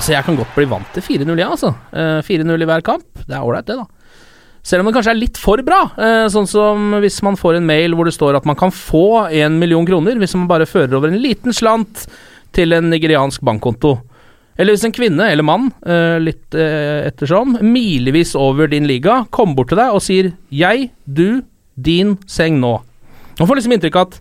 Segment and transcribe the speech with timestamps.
[0.00, 1.74] Altså, jeg kan godt bli vant til 4-0, ja, altså.
[1.92, 3.04] Eh, 4-0 i hver kamp.
[3.20, 4.22] Det er ålreit, det, da.
[4.64, 5.80] Selv om det kanskje er litt for bra.
[6.00, 9.28] eh, sånn som hvis man får en mail hvor det står at man kan få
[9.28, 12.06] en million kroner hvis man bare fører over en liten slant
[12.56, 13.98] til en nigeriansk bankkonto.
[14.56, 19.60] Eller hvis en kvinne eller mann, eh, litt eh, ettersom, milevis over din liga, kommer
[19.60, 21.42] bort til deg og sier 'jeg, du,
[21.76, 22.80] din seng nå'.
[23.38, 24.20] Man får liksom inntrykk av at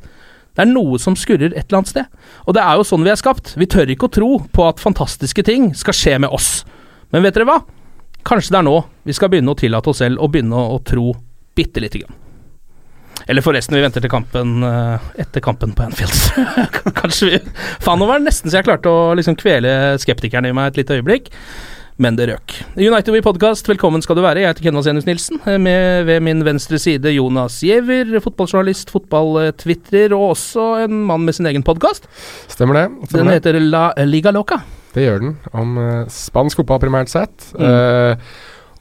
[0.59, 2.07] det er noe som skurrer et eller annet sted.
[2.43, 3.53] Og det er jo sånn vi er skapt.
[3.55, 6.65] Vi tør ikke å tro på at fantastiske ting skal skje med oss.
[7.15, 7.61] Men vet dere hva?
[8.27, 8.73] Kanskje det er nå
[9.07, 11.13] vi skal begynne å tillate oss selv å begynne å, tro
[11.55, 12.17] bitte lite grann.
[13.31, 16.27] Eller forresten, vi venter til kampen eh, etter kampen på Anfields.
[16.99, 17.39] Kanskje vi
[17.79, 20.81] Faen, nå var det nesten så jeg klarte å liksom kvele skeptikeren i meg et
[20.81, 21.31] lite øyeblikk.
[21.99, 22.53] Men det røk.
[22.79, 24.39] United We Podcast, velkommen skal du være.
[24.39, 25.41] Jeg heter Kenneth Enus Nilsen.
[25.43, 31.35] eh, Med ved min venstre side Jonas Giæver, fotballjournalist, fotballtvitrer og også en mann med
[31.35, 32.07] sin egen podkast.
[32.47, 32.85] Stemmer det.
[32.87, 34.61] Den Stemmer den heter La Liga Loca.
[34.95, 35.35] det gjør den.
[35.51, 37.51] Om eh, spansk fotball primært sett.
[37.59, 37.67] Mm.
[37.67, 38.15] Eh,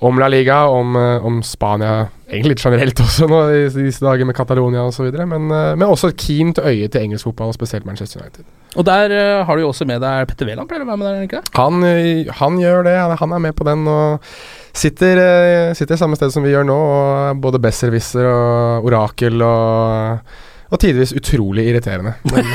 [0.00, 4.36] om La Liga, om, om Spania egentlig litt generelt også nå i disse dager med
[4.38, 5.10] Catalonia osv.
[5.26, 8.44] Men, uh, men også et keent øye til engelsk fotball, spesielt Manchester United.
[8.76, 11.08] Og der eh, har du jo også med deg Petter Wæland, pleier å være med
[11.08, 11.52] der, er ikke det?
[11.56, 14.28] Han, eh, han gjør det, han er med på den og
[14.76, 16.76] sitter, eh, sitter samme sted som vi gjør nå.
[16.76, 20.36] Og både besserwisser og orakel og,
[20.68, 22.18] og tidvis utrolig irriterende.
[22.34, 22.52] Men,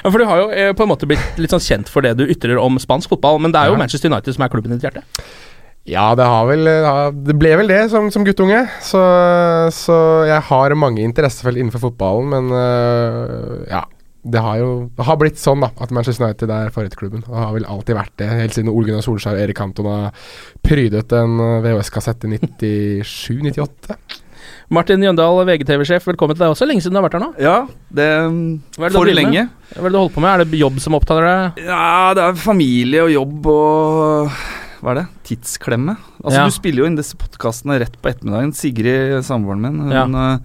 [0.00, 2.24] Ja, for du har jo på en måte blitt litt sånn kjent for det du
[2.24, 3.80] ytrer om spansk fotball, men det er jo Ja.
[3.84, 5.04] Manchester United som er klubben i ditt hjerte.
[5.88, 6.66] Ja, det har vel
[7.24, 8.64] Det ble vel det som, som guttunge.
[8.84, 9.00] Så,
[9.76, 9.96] så
[10.28, 13.84] jeg har mange interessefelt innenfor fotballen, men uh, ja.
[14.22, 17.22] Det har jo det har blitt sånn da at Manchester United er favorittklubben.
[17.28, 20.10] Og har vel alltid vært det, helt siden Ole Gunnar Solskjær og Erik Cantona
[20.66, 22.34] prydet en øh, VHS-kassett i
[23.02, 23.96] 97-98.
[24.70, 26.66] Martin Jøndal, VGTV-sjef, velkommen til deg også.
[26.68, 27.30] Lenge siden du har vært her nå.
[27.42, 27.56] Ja,
[27.90, 29.16] det er det For med?
[29.18, 29.46] lenge.
[29.74, 30.30] Hva er det du holder på med?
[30.30, 31.62] Er det jobb som opptar deg?
[31.66, 34.36] Ja, det er familie og jobb og
[34.80, 35.06] Hva er det?
[35.28, 35.96] Tidsklemme.
[36.22, 36.44] Altså, Ja.
[36.48, 38.54] du spiller jo inn disse podkastene rett på ettermiddagen.
[38.56, 40.38] Sigrid, samboeren min, hun Ja.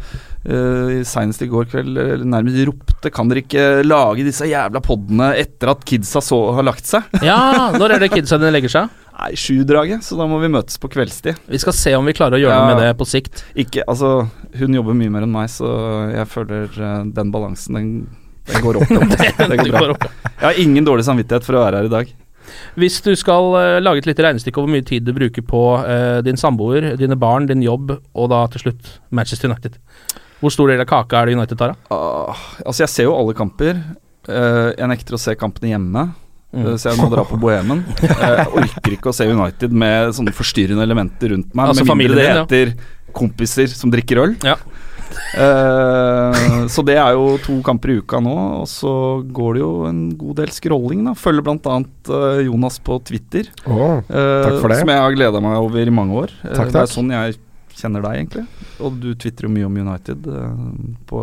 [0.49, 5.31] Uh, senest i går kveld eh, nærmest ropte Kan dere ikke lage disse jævla podene
[5.39, 7.05] etter at kidsa så har lagt seg?
[7.25, 8.93] Ja, når er det kidsa dine legger seg?
[9.15, 11.39] Nei, sjudraget, så da må vi møtes på kveldstid.
[11.47, 12.73] Vi skal se om vi klarer å gjøre noe Ja.
[12.73, 13.45] med det på sikt.
[13.55, 14.27] Ikke, altså,
[14.59, 15.69] hun jobber mye mer enn meg, så
[16.11, 17.93] jeg føler uh, den balansen, den,
[18.51, 18.91] den går opp.
[18.99, 19.15] opp.
[19.15, 20.11] Det går bra.
[20.27, 22.11] Jeg har ingen dårlig samvittighet for å være her i dag.
[22.75, 25.63] Hvis du skal uh, lage et lite regnestykke over hvor mye tid du bruker på
[25.79, 29.79] uh, din samboer, dine barn, din jobb og da til slutt Manchester United.
[30.45, 31.89] Hvor stor del av kaka er det United tar da?
[31.89, 33.81] Uh, altså, jeg ser jo alle kamper.
[34.29, 36.05] Uh, jeg nekter å se kampene hjemme.
[36.55, 36.67] Mm.
[36.69, 37.81] eh, Så jeg må dra på Bohemen.
[38.05, 41.73] Jeg orker ikke å se United med sånne forstyrrende elementer rundt meg.
[41.73, 42.91] Altså med mindre det heter ja.
[43.15, 44.37] kompiser som drikker øl.
[44.45, 44.59] Ja.
[45.35, 48.91] Uh, så det er jo to kamper i uka nå, og så
[49.35, 51.03] går det jo en god del scrolling.
[51.07, 51.77] da Følger bl.a.
[52.09, 54.79] Uh, Jonas på Twitter, Åh, eh, takk for det.
[54.81, 56.35] som jeg har gleda meg over i mange år.
[56.41, 57.37] Takk, Takk, Det er sånn jeg
[57.75, 58.45] kjenner deg, egentlig.
[58.83, 60.27] Og du tvitrer jo mye om United.
[60.27, 60.63] eh,
[61.09, 61.21] på,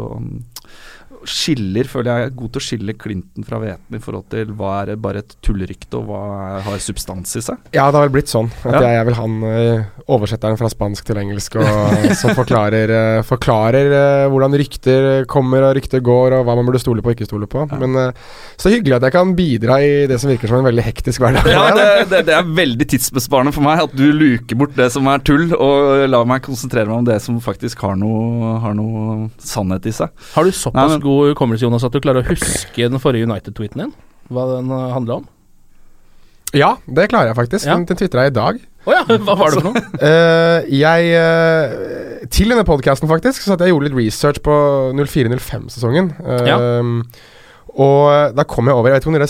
[1.28, 4.72] skiller, føler jeg er god til å skille Clinton fra hveten i forhold til hva
[4.82, 6.20] er bare et tullrykte, og hva
[6.58, 7.60] er, har substans i seg.
[7.74, 8.50] Ja, det har vel blitt sånn.
[8.64, 8.80] At Ja.
[8.88, 13.92] jeg er vel han eh, oversetteren fra spansk til engelsk og, som forklarer, eh, forklarer
[13.98, 17.28] eh, hvordan rykter kommer og rykter går, og hva man burde stole på og ikke
[17.30, 17.66] stole på.
[17.78, 18.12] Men eh,
[18.60, 21.46] så hyggelig at jeg kan bidra i det som virker som en veldig hektisk hverdag.
[21.52, 25.06] Ja, det, det, det er veldig tidsbesparende for meg at du luker bort det som
[25.12, 29.28] er tull, og lar meg konsentrere meg om det som faktisk har noe, har noe
[29.42, 30.10] sannhet i seg.
[30.34, 33.28] Har du såpass Nei, men- god hukommelse, Jonas, at du klarer å huske den forrige
[33.28, 33.94] United-tweeten din?
[34.32, 35.28] Hva den uh, handla om?
[36.52, 37.64] Ja, det klarer jeg faktisk.
[37.64, 37.78] Ja.
[37.78, 38.58] Den, den tvitra jeg i dag.
[38.84, 39.82] Oh ja, hva var det for noe?
[40.02, 44.56] uh, jeg uh, Til denne podkasten, faktisk, så at jeg gjorde litt research på
[44.98, 46.10] 04-05-sesongen.
[46.20, 46.58] Uh, Ja.
[47.72, 49.28] Og da kom jeg over Jeg vet ikke om dere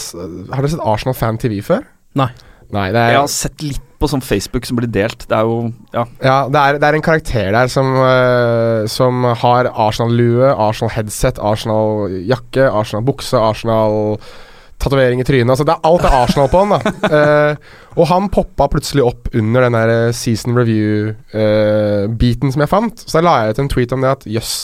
[0.50, 1.84] Har dere sett Arsenal Fan TV før?
[2.18, 2.26] Nei.
[2.74, 5.24] Nei, det er Jeg har sett litt på sånn Facebook som blir delt.
[5.30, 6.04] Det er jo Ja.
[6.22, 12.66] Ja, det er, det er en karakter der som, uh, som har Arsenal-lue, Arsenal-headset, Arsenal-jakke,
[12.68, 15.50] Arsenal-bukse, Arsenal-tatovering i trynet.
[15.54, 16.80] Altså det er alt er Arsenal på han, da.
[17.06, 17.54] Uh,
[17.96, 23.02] og han poppa plutselig opp under den der eh, season review-beaten som jeg fant.
[23.06, 24.54] Så da la jeg ut en tweet om det at jøss.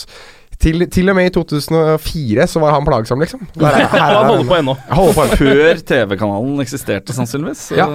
[0.58, 3.44] Til, til og med i 2004 så var han plagsom, liksom.
[3.60, 4.74] Der er- her er Han holder på ennå.
[4.88, 5.36] Jeg holder på ennå.
[5.38, 7.68] Før TV-kanalen eksisterte, sannsynligvis.
[7.68, 7.86] Så, Ja.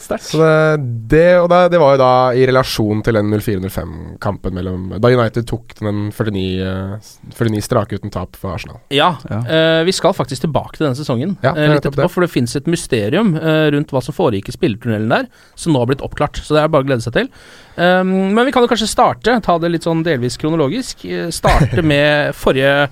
[0.00, 0.24] Sterkt.
[0.30, 4.86] Så det, det, og det, det var jo da i relasjon til den 04-05-kampen mellom
[5.02, 8.80] Da United tok den 49, eh, 49 strake uten tap for Arsenal.
[8.94, 9.40] Ja, Ja.
[9.44, 12.02] Uh, vi skal faktisk tilbake til denne sesongen Ja, uh, litt etterpå.
[12.02, 12.10] det.
[12.12, 15.80] For det fins et mysterium uh, rundt hva som foregikk i spillertunnelen der, som nå
[15.82, 16.40] har blitt oppklart.
[16.42, 17.30] Så det er bare å glede seg til.
[17.76, 21.04] Um, men vi kan jo kanskje starte, ta det litt sånn delvis kronologisk.
[21.06, 22.88] eh, Starte med forrige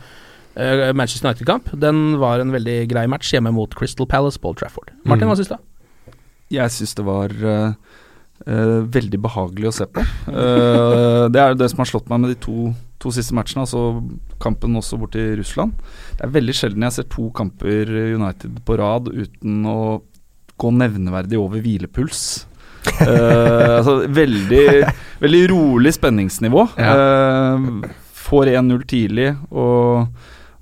[0.57, 1.71] eh, Manchester United-kamp.
[1.81, 4.91] Den var en veldig grei match hjemme mot Crystal Palace på Trafford.
[5.05, 5.31] Martin, Mm.
[5.33, 5.57] hva syns du?
[6.53, 7.37] Jeg syns det var
[8.43, 10.03] Uh, veldig behagelig å se på.
[10.27, 13.63] Uh, det er jo det som har slått meg med de to, to siste matchene,
[13.63, 14.01] altså
[14.43, 15.77] kampen også borte i Russland.
[16.19, 19.83] Det er veldig sjelden jeg ser to kamper United på rad uten å
[20.59, 22.25] gå nevneverdig over hvilepuls.
[22.99, 24.67] Uh, altså veldig,
[25.23, 26.67] veldig rolig spenningsnivå.
[28.25, 30.11] Får 1-0 tidlig, og,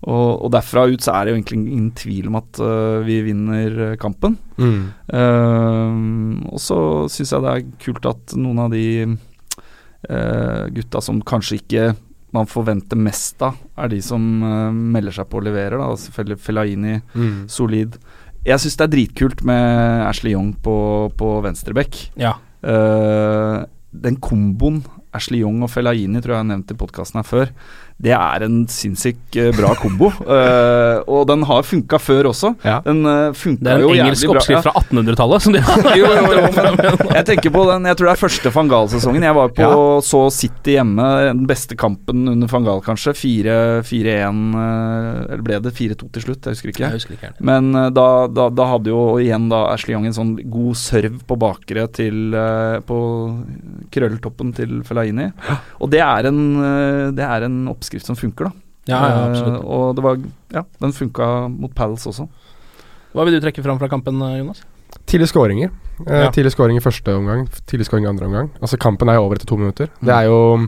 [0.01, 3.19] og, og derfra ut så er det jo egentlig ingen tvil om at uh, vi
[3.27, 4.39] vinner eh, kampen.
[4.57, 4.79] Mm.
[5.13, 6.79] Uh, og så
[7.13, 11.91] syns jeg det er kult at noen av de uh, gutta som kanskje ikke
[12.33, 15.81] man forventer mest av, er de som melder seg på og leverer.
[15.81, 15.89] Da.
[15.99, 17.49] Selvfølgelig Fellaini, Mm.
[17.51, 17.97] solid.
[18.47, 20.77] Jeg syns det er dritkult med Ashley Young på,
[21.19, 21.99] på venstreback.
[22.15, 22.37] Ja.
[22.63, 24.79] Den komboen
[25.11, 27.51] Ashley Young og Fellaini tror jeg jeg har nevnt i podkasten her før.
[28.01, 30.11] Det er en sinnssykt eh, bra kombo.
[30.25, 32.55] uh, og den har funka før også.
[32.65, 32.79] Ja.
[32.87, 34.41] Den uh, funka Det er en jævlig engelsk bra.
[34.41, 35.45] oppskrift fra 1800-tallet.
[35.47, 38.55] som de har jo, jo, jo, jeg tenker på den Jeg tror det er første
[38.55, 39.29] van Gaal-sesongen.
[39.29, 39.71] Jeg var på
[40.07, 43.15] så City hjemme, den beste kampen under van Gaal, kanskje.
[43.21, 46.47] 4-1 Eller ble det 4-2 til slutt?
[46.47, 46.87] Jeg husker ikke.
[46.87, 47.33] Jeg husker ikke.
[47.45, 51.21] Men eh, da, da, da hadde jo igjen da Ashley Young en sånn god serv
[51.27, 52.99] på bakre til uh, På
[53.93, 55.31] krølltoppen til Fellaini.
[55.83, 58.53] Og det er en, eh, det er en oppskrift som funker, da.
[58.87, 59.63] Ja, ja, absolutt.
[59.63, 60.17] Eh, og det var
[60.55, 62.29] Ja, den funka mot Palace også.
[63.13, 64.63] Hva vil du trekke fram fra kampen, eh, Jonas?
[65.07, 65.71] Tidlige skåringer.
[66.07, 66.31] Uh, Ja.
[66.31, 68.51] Tidlig skåring i første omgang, tidlig skåring i andre omgang.
[68.63, 69.89] Altså Kampen er jo over etter to minutter.
[70.03, 70.61] Det er jo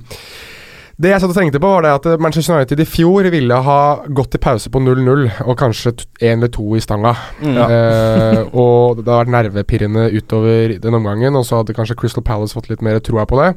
[1.00, 3.96] Det jeg satt og tenkte på, var det at Manchester United i fjor ville ha
[4.06, 7.16] gått til pause på 0-0, og kanskje én eller to i stanga.
[7.40, 7.56] Mm.
[7.56, 12.54] Eh, og det har vært nervepirrende utover den omgangen, og så hadde kanskje Crystal Palace
[12.54, 13.56] fått litt mer troa på det.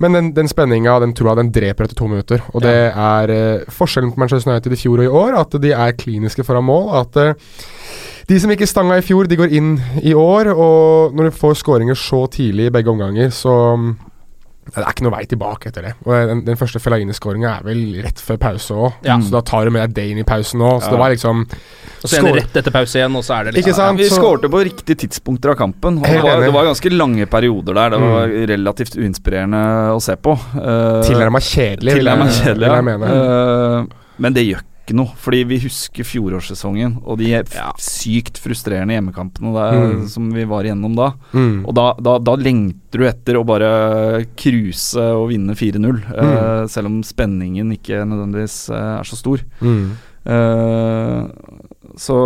[0.00, 2.42] Men den, den spenninga den troa den dreper etter to minutter.
[2.54, 5.74] Og det er uh, forskjellen på Manchester United i fjor og i år, at de
[5.76, 6.88] er kliniske foran mål.
[7.02, 7.58] At uh,
[8.30, 10.52] de som ikke stanga i fjor, de går inn i år.
[10.54, 13.54] Og når du får skåringer så tidlig i begge omganger, så
[14.74, 15.92] det er ikke noe vei tilbake etter det.
[16.06, 19.16] Og Den, den første Fellaini-skåringa er vel rett før pause òg, Ja.
[19.18, 20.80] så da tar du med deg Dane i pausen òg.
[20.82, 20.90] Så Ja.
[20.90, 21.44] det var liksom
[22.02, 24.08] Og så er det rett etter pause igjen, og så er det liksom ja, Vi
[24.08, 25.98] skårte på riktige tidspunkter av kampen.
[25.98, 27.90] Og det, var, det var ganske lange perioder der.
[27.90, 29.62] Det var relativt uinspirerende
[29.92, 30.32] å se på.
[30.54, 33.06] Uh, Tilnærma kjedelig, vil jeg- kjedelig, vil jeg mene.
[33.10, 33.84] Eh,
[34.18, 39.54] men det gjør ikke noe, fordi vi husker fjorårssesongen og de f sykt frustrerende hjemmekampene
[39.54, 40.08] der, Mm.
[40.10, 41.12] som vi var igjennom da.
[41.32, 41.64] Mm.
[41.64, 46.10] Og da, da, da lengter du etter å bare cruise og vinne 4-0, mm.
[46.10, 49.44] uh, selv om spenningen ikke nødvendigvis uh, er så stor.
[50.20, 51.22] Eh,
[51.96, 52.18] så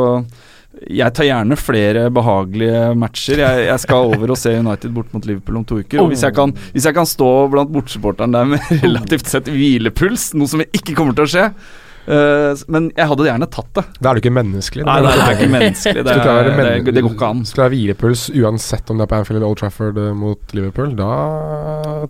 [0.90, 3.44] jeg tar gjerne flere behagelige matcher.
[3.44, 6.02] Jeg, jeg skal over og se United bort mot Liverpool om to uker.
[6.02, 10.32] Og hvis jeg kan, hvis jeg kan stå blant bortsupporterne der med relativt sett hvilepuls,
[10.34, 13.84] noe som ikke kommer til å skje, Eh, men jeg hadde gjerne tatt det.
[13.98, 14.84] Da er du ikke menneskelig.
[14.86, 16.04] Nei, det er ikke menneskelig.
[16.04, 17.44] Det, Skal du er, men- det, det går ikke an.
[17.48, 20.56] Skal du ha hvilepuls uansett om det er på Anfield eller Old Trafford eh, mot
[20.56, 21.12] Liverpool, da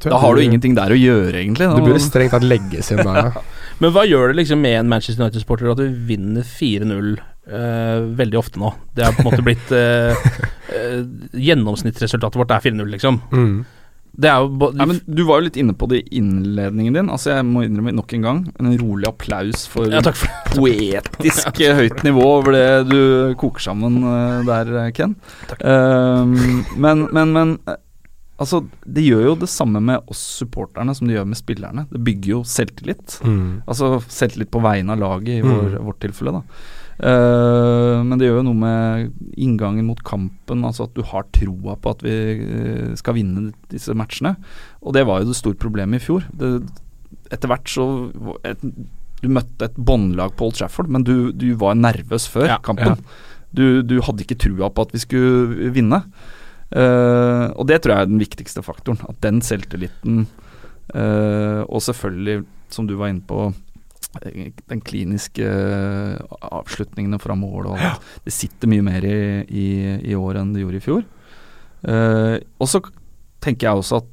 [0.03, 1.69] Da har du ingenting der å gjøre, egentlig.
[1.71, 3.45] Du burde strengt tatt legges inn der, ja.
[3.83, 8.39] Men hva gjør det liksom med en Manchester United-sporter at du vinner 4-0 Uh, veldig
[8.41, 8.71] ofte nå?
[8.97, 10.17] Det har på en måte blitt uh,
[10.73, 11.03] uh,
[11.47, 13.19] Gjennomsnittsresultatet vårt er 4-0, liksom.
[13.37, 13.59] Mm.
[14.17, 17.09] Det er jo Nei, men Du var jo litt inne på det i innledningen din.
[17.11, 20.55] Altså Jeg må innrømme nok en gang en rolig applaus for Ja, for det.
[20.55, 23.01] poetisk eh, høyt nivå over det du
[23.41, 25.17] koker sammen eh, der, eh, Ken.
[25.65, 26.37] Um,
[26.77, 27.81] men, men, men eh,
[28.35, 31.85] Altså, det gjør jo det samme med oss supporterne som det gjør med spillerne.
[31.87, 33.21] Det bygger jo selvtillit.
[33.23, 33.61] Mm.
[33.71, 35.85] Altså selvtillit på vegne av laget, i vår, Mm.
[35.87, 36.43] vårt tilfelle, da.
[37.03, 41.75] Eh, men det gjør jo noe med inngangen mot kampen, altså at du har troa
[41.81, 44.37] på at vi eh, skal vinne disse matchene.
[44.85, 46.27] Og det var jo det store problemet i fjor.
[46.31, 46.57] Det,
[47.35, 47.87] etter hvert så
[48.47, 48.63] et,
[49.25, 53.01] Du møtte et båndlag på Old Trafford, men du, du var nervøs før Ja, kampen.
[53.55, 56.03] Du, du hadde ikke trua på at vi skulle vinne.
[56.75, 58.99] Uh, og det tror jeg er den viktigste faktoren.
[59.07, 60.25] At den selvtilliten,
[60.91, 62.43] uh, og selvfølgelig,
[62.75, 63.53] som du var inne på,
[64.23, 68.09] den kliniske eh, avslutningene fra mål og alt.
[68.25, 69.19] Det sitter mye mer i,
[69.49, 69.69] i,
[70.11, 71.05] i år enn det gjorde i fjor.
[71.85, 72.81] Uh, og så
[73.45, 74.11] tenker jeg også at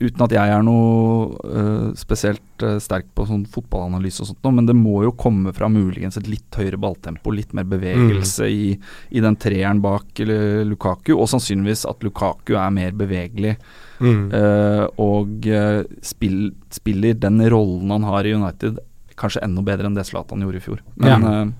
[0.00, 4.64] Uten at jeg er noe uh, spesielt uh, sterk på sånn fotballanalyse og sånt, men
[4.64, 8.70] det må jo komme fra muligens et litt høyere balltempo, litt mer bevegelse i,
[9.12, 13.58] i den treeren bak Lukaku, og sannsynligvis at Lukaku er mer bevegelig
[14.00, 14.30] Mm.
[14.32, 15.44] uh, og
[16.00, 18.78] spill, spiller den rollen han har i United,
[19.20, 20.80] kanskje enda bedre enn det Zlatan gjorde i fjor.
[20.96, 21.42] Men Ja.
[21.42, 21.50] eh,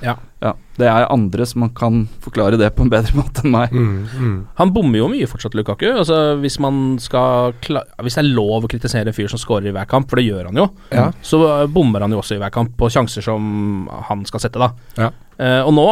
[0.00, 0.12] Ja.
[0.40, 3.72] ja, det er andre som kan forklare det på en bedre måte enn meg.
[3.72, 4.06] Mm.
[4.14, 4.36] Mm.
[4.60, 5.88] Han bommer jo mye fortsatt, Lukaku.
[5.90, 9.66] Altså, hvis man skal kla Hvis det er lov å kritisere en fyr som scorer
[9.66, 11.08] i hver kamp, for det gjør han jo, Ja.
[11.20, 14.60] så uh, bommer han jo også i hver kamp på sjanser som han skal sette,
[14.62, 14.70] da.
[14.96, 15.10] Ja.
[15.38, 15.84] Eh, og nå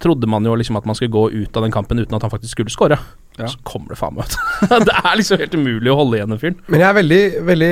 [0.00, 2.30] trodde man jo liksom at man skulle gå ut av den kampen uten at han
[2.32, 2.98] faktisk skulle score.
[3.38, 3.48] Ja.
[3.48, 4.34] Så kommer det faen meg ut.
[4.88, 6.58] det er liksom helt umulig å holde igjen den fyren.
[6.68, 7.70] Men jeg er veldig, veldig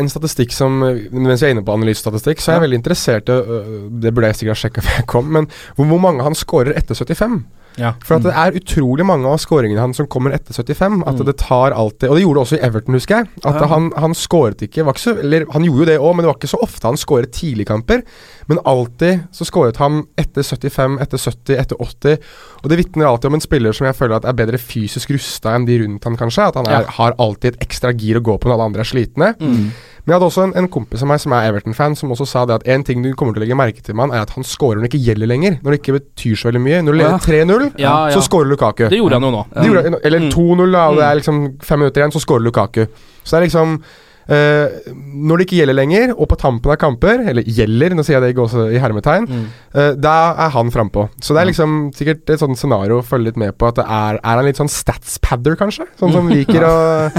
[0.00, 3.36] En statistikk som Mens jeg er inne på analysestatistikk, så er jeg veldig interessert i
[3.36, 6.72] øh, Det burde jeg sikkert ha sjekka før jeg kom, men hvor mange han scorer
[6.78, 7.42] etter 75?
[7.76, 7.92] Ja.
[8.04, 11.02] For at det er utrolig mange av skåringene hans som kommer etter 75.
[11.06, 11.24] At Mm.
[11.26, 13.28] det tar alltid Og det gjorde det også i Everton, husker jeg.
[13.44, 13.66] At Ja.
[13.66, 16.38] han, han skåret ikke var ikke Eller han gjorde jo det òg, men det var
[16.38, 18.02] ikke så ofte han skåret tidligkamper.
[18.48, 22.18] Men alltid så skåret han etter 75, etter 70, etter 80.
[22.62, 25.54] Og det vitner alltid om en spiller som jeg føler at er bedre fysisk rusta
[25.54, 26.46] enn de rundt han, kanskje.
[26.48, 26.90] At han er, Ja.
[26.90, 29.34] har alltid et ekstra gir å gå på når alle andre er slitne.
[29.40, 29.70] Mm.
[30.04, 32.44] Men jeg hadde også en, en kompis av meg som er Everton-fan, som også sa
[32.44, 34.34] det at en ting du kommer til å legge merke til med han, er at
[34.36, 35.58] han scorer når det ikke gjelder lenger.
[35.64, 36.82] Når det ikke betyr så veldig mye.
[36.84, 38.14] Når du leder 3-0, Ja, ja.
[38.14, 38.88] så scorer Lukaku.
[38.92, 39.44] Det gjorde han jo nå.
[39.54, 40.30] Det gjorde, eller Mm.
[40.36, 41.10] 2-0, da, og det Mm.
[41.10, 42.86] er liksom fem minutter igjen, så scorer Lukaku.
[43.24, 43.78] Så det er liksom
[44.24, 48.14] Uh, Når det ikke gjelder lenger, og på tampen av kamper, eller gjelder, nå sier
[48.16, 49.42] jeg det ikke også i hermetegn, Mm.
[49.76, 50.14] uh, da
[50.46, 51.10] er han frampå.
[51.20, 53.68] Så det er liksom sikkert et sånt scenario å følge litt med på.
[53.68, 55.84] At det er, er han litt sånn statspadder, kanskje?
[56.00, 57.10] Sånn som liker å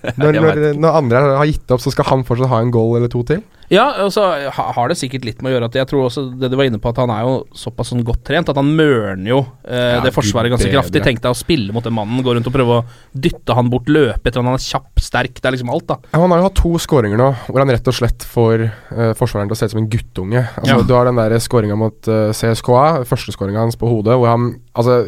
[0.20, 3.10] når, når, når andre har gitt opp, så skal han fortsatt ha en goal eller
[3.12, 3.42] to til?
[3.70, 6.48] Ja, og så har det sikkert litt med å gjøre at jeg tror også det
[6.50, 9.30] du var inne på, at han er jo såpass sånn godt trent at han mørner
[9.30, 10.80] jo eh, Ja, det forsvaret ganske bedre.
[10.80, 11.02] kraftig.
[11.06, 12.82] Tenk deg å spille mot den mannen, gå rundt og prøve å
[13.14, 16.00] dytte han bort, løpe etter han, han er kjapp, sterk, det er liksom alt, da.
[16.10, 19.12] Ja, han har jo hatt to skåringer nå, hvor han rett og slett får eh,
[19.20, 20.42] forsvareren til å se ut som en guttunge.
[20.50, 20.82] Altså, Ja.
[20.90, 24.50] Du har den der skåringa mot eh, CSKA, første skåringa hans på hodet, hvor han
[24.74, 25.04] Altså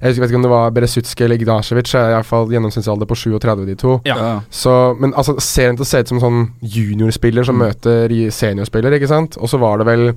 [0.00, 3.16] jeg vet ikke om det var Beresutski eller Ignacevic, er i hvert fall gjennomsnittsalder på
[3.20, 3.98] 37, de to.
[4.08, 4.16] Ja.
[4.16, 4.30] Ja.
[4.50, 7.66] Så, men altså, serien til å se ut som en sånn juniorspiller som Mm.
[7.68, 9.36] møter seniorspiller, ikke sant?
[9.36, 10.14] Og så var det vel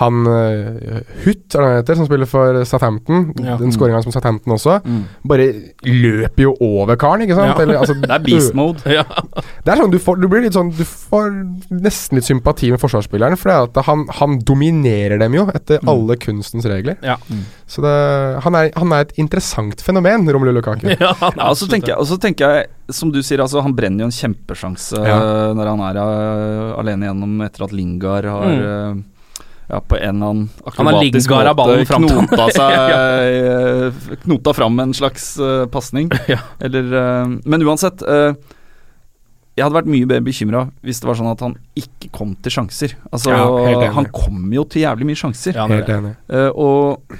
[0.00, 3.28] han uh, Hutt, er det han heter, som spiller for Southampton.
[3.44, 3.54] Ja.
[3.60, 4.80] Den skåringa som Southampton også.
[4.84, 5.02] Mm.
[5.30, 5.46] Bare
[5.86, 7.52] løper jo over karen, ikke sant?
[7.54, 7.62] Ja.
[7.62, 8.82] Eller, altså, Det er beast mode.
[8.94, 9.04] Ja.
[9.64, 11.30] det er sånn du får Du blir litt sånn Du får
[11.72, 15.88] nesten litt sympati med forsvarsspilleren, for det at han, han dominerer dem jo etter Mm.
[15.90, 16.94] alle kunstens regler.
[17.02, 17.16] Ja.
[17.68, 17.92] Så det,
[18.44, 20.86] han, er, han er et interessant fenomen, Romelu Lukaku.
[21.00, 21.10] Ja,
[21.50, 25.00] og så tenker, jeg, tenker jeg, som du sier, altså, han brenner jo en kjempesjanse
[25.02, 25.16] Ja.
[25.18, 29.02] eh, når han er uh, alene gjennom etter at Lingard har eh,
[29.68, 30.48] ja, på en eller annen.
[30.64, 34.16] Han akrobatisk måte knota seg ja.
[34.24, 36.10] Knota fram en slags uh, pasning.
[36.34, 36.40] Ja.
[36.60, 38.04] Eller uh, Men uansett.
[38.04, 38.34] Uh,
[39.54, 42.56] jeg hadde vært mye mer bekymra hvis det var sånn at han ikke kom til
[42.56, 42.96] sjanser.
[43.12, 43.92] Altså, Ja.
[43.94, 45.54] Han kom jo til jævlig mye sjanser.
[45.60, 46.16] Ja, Helt enig.
[46.26, 47.14] Uh, og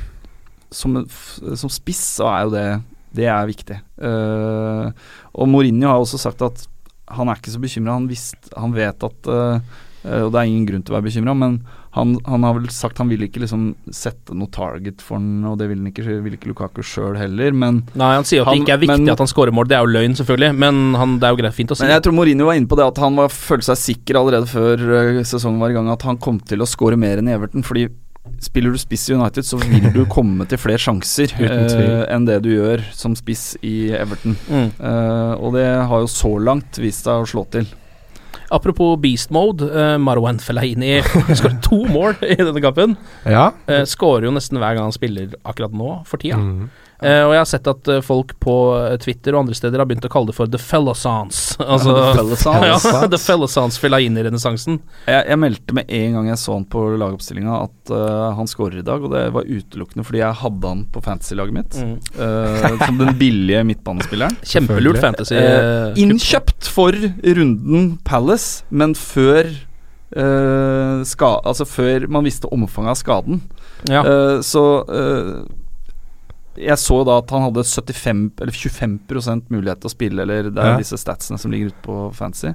[0.74, 2.68] som, som spiss så er jo det
[3.14, 3.78] Det er viktig.
[4.02, 4.90] Uh,
[5.32, 6.66] og Mourinho har også sagt at
[7.14, 7.94] han er ikke så bekymra.
[7.94, 8.08] Han,
[8.56, 9.60] han vet at eh, Eh,
[10.04, 11.58] og det er ingen grunn til å være bekymra, men
[11.94, 15.56] han, han har vel sagt han vil ikke liksom sette noe target for den, og
[15.60, 18.64] det vil, han ikke, vil ikke Lukaku sjøl heller, men Nei, han sier at det
[18.64, 19.68] ikke er viktig at han skårer mål.
[19.70, 21.86] Det er jo løgn, selvfølgelig, men han, det er jo greit fint å si.
[21.86, 24.50] Men jeg tror Mourinho var inne på det at han var, følte seg sikker allerede
[24.50, 27.66] før uh, sesongen var i gang at han kom til å skåre mer enn Everton,
[27.66, 27.88] fordi
[28.40, 32.38] Spiller du spiss i United, så vil du komme til flere sjanser uh, enn det
[32.44, 34.36] du gjør som spiss i Everton.
[34.48, 34.70] Mm.
[34.80, 37.68] Uh, og det har jo så langt vist seg å slå til.
[38.54, 41.00] Apropos beast mode, uh, Marwan Fellaini
[41.38, 42.94] skåret to mål i denne kampen.
[43.26, 43.48] Ja.
[43.66, 46.38] Uh, skårer jo nesten hver gang han spiller akkurat nå, for tida.
[46.38, 46.68] Mm.
[47.02, 48.54] Uh, og jeg har sett at uh, folk på
[49.02, 51.56] Twitter og andre steder har begynt å kalle det for The Fellosance.
[51.74, 51.90] Altså,
[52.68, 52.76] ja,
[53.10, 54.78] The Fellosance Fellaini-renessansen.
[55.08, 58.80] Jeg, jeg, meldte med en gang jeg så han på lagoppstillinga at uh, han skårer
[58.82, 61.78] i dag, og det var utelukkende fordi jeg hadde han på fantasy-laget mitt.
[61.80, 62.78] Mm.
[62.84, 64.36] som den billige midtbanespilleren.
[64.46, 65.38] Kjempelurt fantasy.
[66.00, 69.50] innkjøpt for runden Palace, men før
[71.08, 73.44] ska, altså før man visste omfanget av skaden.
[73.90, 74.04] Ja.
[74.46, 74.62] så
[76.60, 78.98] jeg så da at han hadde 75 eller 25
[79.52, 80.80] mulighet til å spille, eller det er ja.
[80.82, 82.54] disse statsene som ligger ute på fancy.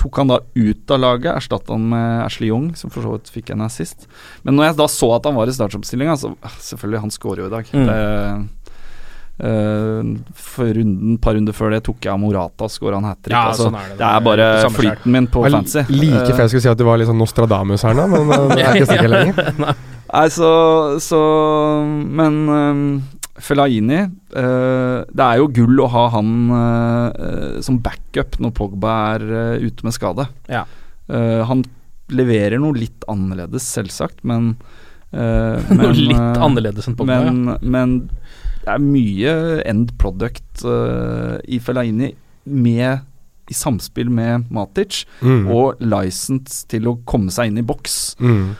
[0.00, 3.32] Tok han da ut av laget, erstatta han med Ashley Young, som for så vidt
[3.32, 4.06] fikk en assist.
[4.46, 7.44] Men når jeg da så at han var i startoppstillinga, så ah, selvfølgelig, han scorer
[7.44, 7.74] jo i dag.
[7.74, 7.90] Mm.
[7.90, 7.98] Det,
[9.44, 13.36] uh, for runden, par runder før det tok jeg av Morata skåra han hat trick.
[13.36, 15.84] Ja, altså, sånn er det, det, er bare flyten min på fancy.
[15.92, 18.48] Like før jeg skulle si at du var litt sånn Nostradamus her nå, men uh,
[18.54, 19.86] det er ikke sikkert lenger.
[20.10, 20.50] Nei, så,
[20.98, 21.18] så
[21.86, 22.84] Men um,
[23.44, 29.26] Fellaini uh, Det er jo gull å ha han uh, som backup når Pogba er
[29.30, 30.28] uh, ute med skade.
[30.50, 30.66] Ja.
[31.10, 31.64] han
[32.14, 34.52] leverer noe litt annerledes, selvsagt, men,
[35.10, 37.56] men Noe litt annerledes enn Pogba, men, ja.
[37.62, 37.96] men
[38.60, 39.32] det er mye
[39.66, 42.12] end product i Fellaini
[42.44, 45.48] med i samspill med Matic, mm.
[45.50, 47.96] og license til å komme seg inn i boks.
[48.22, 48.52] Mm.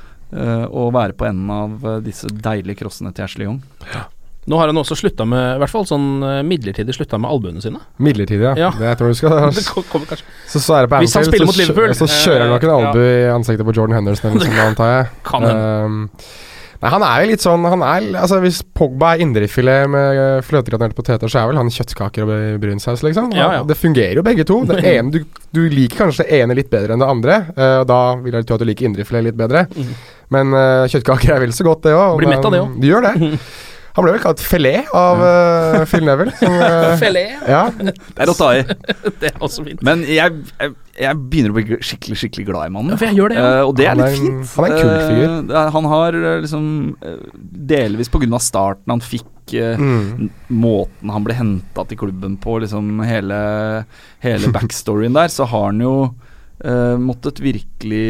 [0.71, 3.63] og være på enden av disse deilige crossene til Ashley Young.
[3.95, 4.09] Ja.
[4.51, 7.63] Nå har han også slutta med, i hvert fall sånn eh, midlertidig slutta med albuene
[7.63, 7.79] sine.
[8.03, 8.55] Midlertidig, ja.
[8.59, 8.71] ja.
[8.75, 10.27] Det jeg tror du skal det kommer kanskje.
[10.51, 11.95] Så, så er det på Hvis han spiller mot Liverpool.
[11.95, 13.11] Så, så kjører han nok en eh, albu ja.
[13.13, 15.11] i ansiktet på Jordan Henderson eller sånn, antar jeg.
[15.31, 16.01] Kan um,
[16.81, 20.37] Nei, han er jo litt sånn han er, altså Hvis Pogba er indrefilet med eh,
[20.49, 23.31] fløtegranerte poteter, så er vel han kjøttkaker og brunsaus, liksom.
[23.37, 23.65] Ja, ja.
[23.69, 24.63] Det fungerer jo begge to.
[24.71, 27.43] Det ene, du, du, liker kanskje det ene litt bedre enn det andre,
[27.83, 29.69] og da vil jeg tro at du liker indrefilet litt bedre.
[29.77, 29.93] Mm.
[30.35, 32.17] Men uh, kjøttkaker er vel så godt, det òg.
[32.23, 32.79] Blir mett av det òg.
[32.81, 33.35] Du gjør det.
[33.97, 36.35] Han ble vel kalt Filet av uh, Phil Neville.
[36.39, 37.35] Som, uh, Filet?
[37.51, 37.65] Ja.
[37.75, 38.63] Det er å ta i.
[39.23, 39.83] det er også fint.
[39.87, 42.95] Men jeg, jeg, jeg, begynner å bli skikkelig skikkelig glad i mannen.
[42.95, 43.51] Ja, for jeg gjør det, ja.
[43.51, 44.55] uh, og det er han litt fint.
[44.55, 45.37] Han er en kul figur.
[45.51, 46.65] Uh, han har liksom
[47.71, 48.43] Delvis pga.
[48.43, 50.31] starten han fikk, mm.
[50.55, 53.39] måten han ble henta til klubben på, liksom hele,
[54.23, 55.95] hele backstoryen der, så har han jo
[56.61, 58.01] Uh, måttet virkelig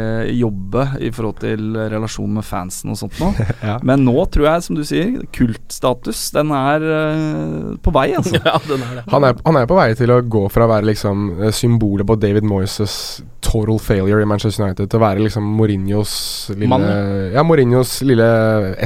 [0.00, 3.46] uh, jobbe i forhold til relasjonen med fansen og sånt noe.
[3.68, 3.76] ja.
[3.86, 8.34] Men nå tror jeg, som du sier, kultstatus, den er uh, på vei, altså.
[8.48, 9.04] ja, den er det.
[9.12, 12.18] Han er, han er på vei til å gå fra å være liksom symbolet på
[12.18, 16.16] David Moyes' total failure i Manchester United til å være liksom Mourinhos
[16.56, 16.88] lille Mann.
[17.34, 18.26] Ja, Mourinhos lille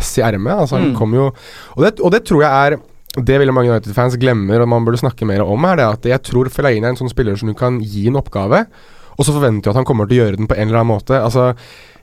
[0.03, 0.53] S i ermet.
[0.67, 0.95] Altså, han Mm.
[0.99, 2.79] kom jo og det, og det tror jeg er
[3.19, 6.23] det veldig mange United-fans glemmer, og man burde snakke mer om, er det at jeg
[6.29, 8.67] tror Fellaini er en sånn spiller som du kan gi en oppgave,
[9.19, 10.93] og så forventer du at han kommer til å gjøre den på en eller annen
[10.95, 11.17] måte.
[11.19, 11.49] Altså,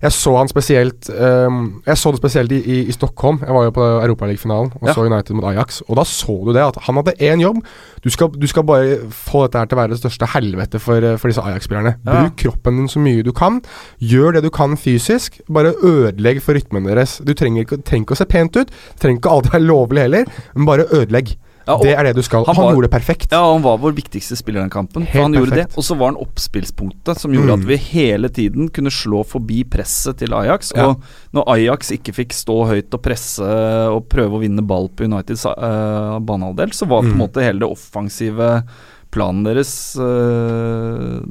[0.04, 3.40] jeg så han spesielt um, Jeg så det spesielt i, i, i Stockholm.
[3.42, 4.94] Jeg var jo på Europaligafinalen og Ja.
[4.94, 5.80] så United mot Ajax.
[5.88, 7.62] Og da så du det, at han hadde én jobb.
[8.04, 11.00] Du skal, du skal bare få dette her til å være det største helvete for,
[11.02, 11.96] eh, for disse Ajax-spillerne.
[12.04, 12.20] Ja.
[12.26, 13.62] Bruk kroppen din så mye du kan.
[14.04, 15.40] Gjør det du kan fysisk.
[15.50, 17.18] Bare ødelegg for rytmen deres.
[17.24, 18.70] Du trenger trenger ikke å se pent ut.
[19.00, 21.38] Trenger ikke alltid være lovlig heller, men bare ødelegg.
[21.68, 22.46] Ja, det er det du skal.
[22.46, 23.32] han Han, var- gjorde det perfekt.
[23.32, 25.02] Ja, han var vår viktigste spiller i den kampen.
[25.06, 25.70] Helt han gjorde perfekt.
[25.76, 27.60] det Og så var han oppspillspunktet som gjorde Mm.
[27.62, 30.72] at vi hele tiden kunne slå forbi presset til Ajax.
[30.76, 30.90] Ja.
[30.90, 31.02] Og
[31.34, 33.42] når Ajax ikke fikk stå høyt og presse
[33.90, 37.22] og prøve å vinne ball på Uniteds uh, banehalvdel, så var på en Mm.
[37.26, 38.64] måte hele det offensive
[39.12, 41.22] planen deres uh,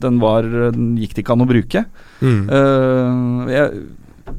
[0.00, 1.84] Den var Den gikk det ikke an å bruke.
[2.20, 2.42] Mm.
[2.50, 3.82] Uh, jeg,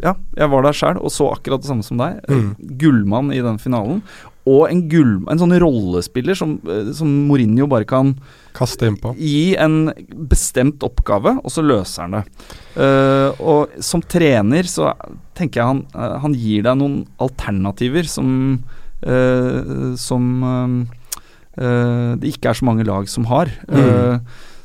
[0.01, 2.21] ja, jeg var der sjøl og så akkurat det samme som deg.
[2.29, 2.55] Mm.
[2.79, 4.01] Gullmann i den finalen.
[4.49, 8.15] Og en, gull, en sånn rollespiller som, øh, som Mourinho bare kan
[8.57, 9.13] Kaste innpå.
[9.19, 9.91] gi en
[10.29, 12.23] bestemt oppgave, og så løser han det.
[12.75, 14.93] Uh, og som trener så
[15.37, 18.31] tenker jeg han, eh, han gir deg noen alternativer som
[19.03, 21.01] uh, Som uh,
[21.57, 23.51] eh, det ikke er så mange lag som har.
[23.67, 24.19] Eh,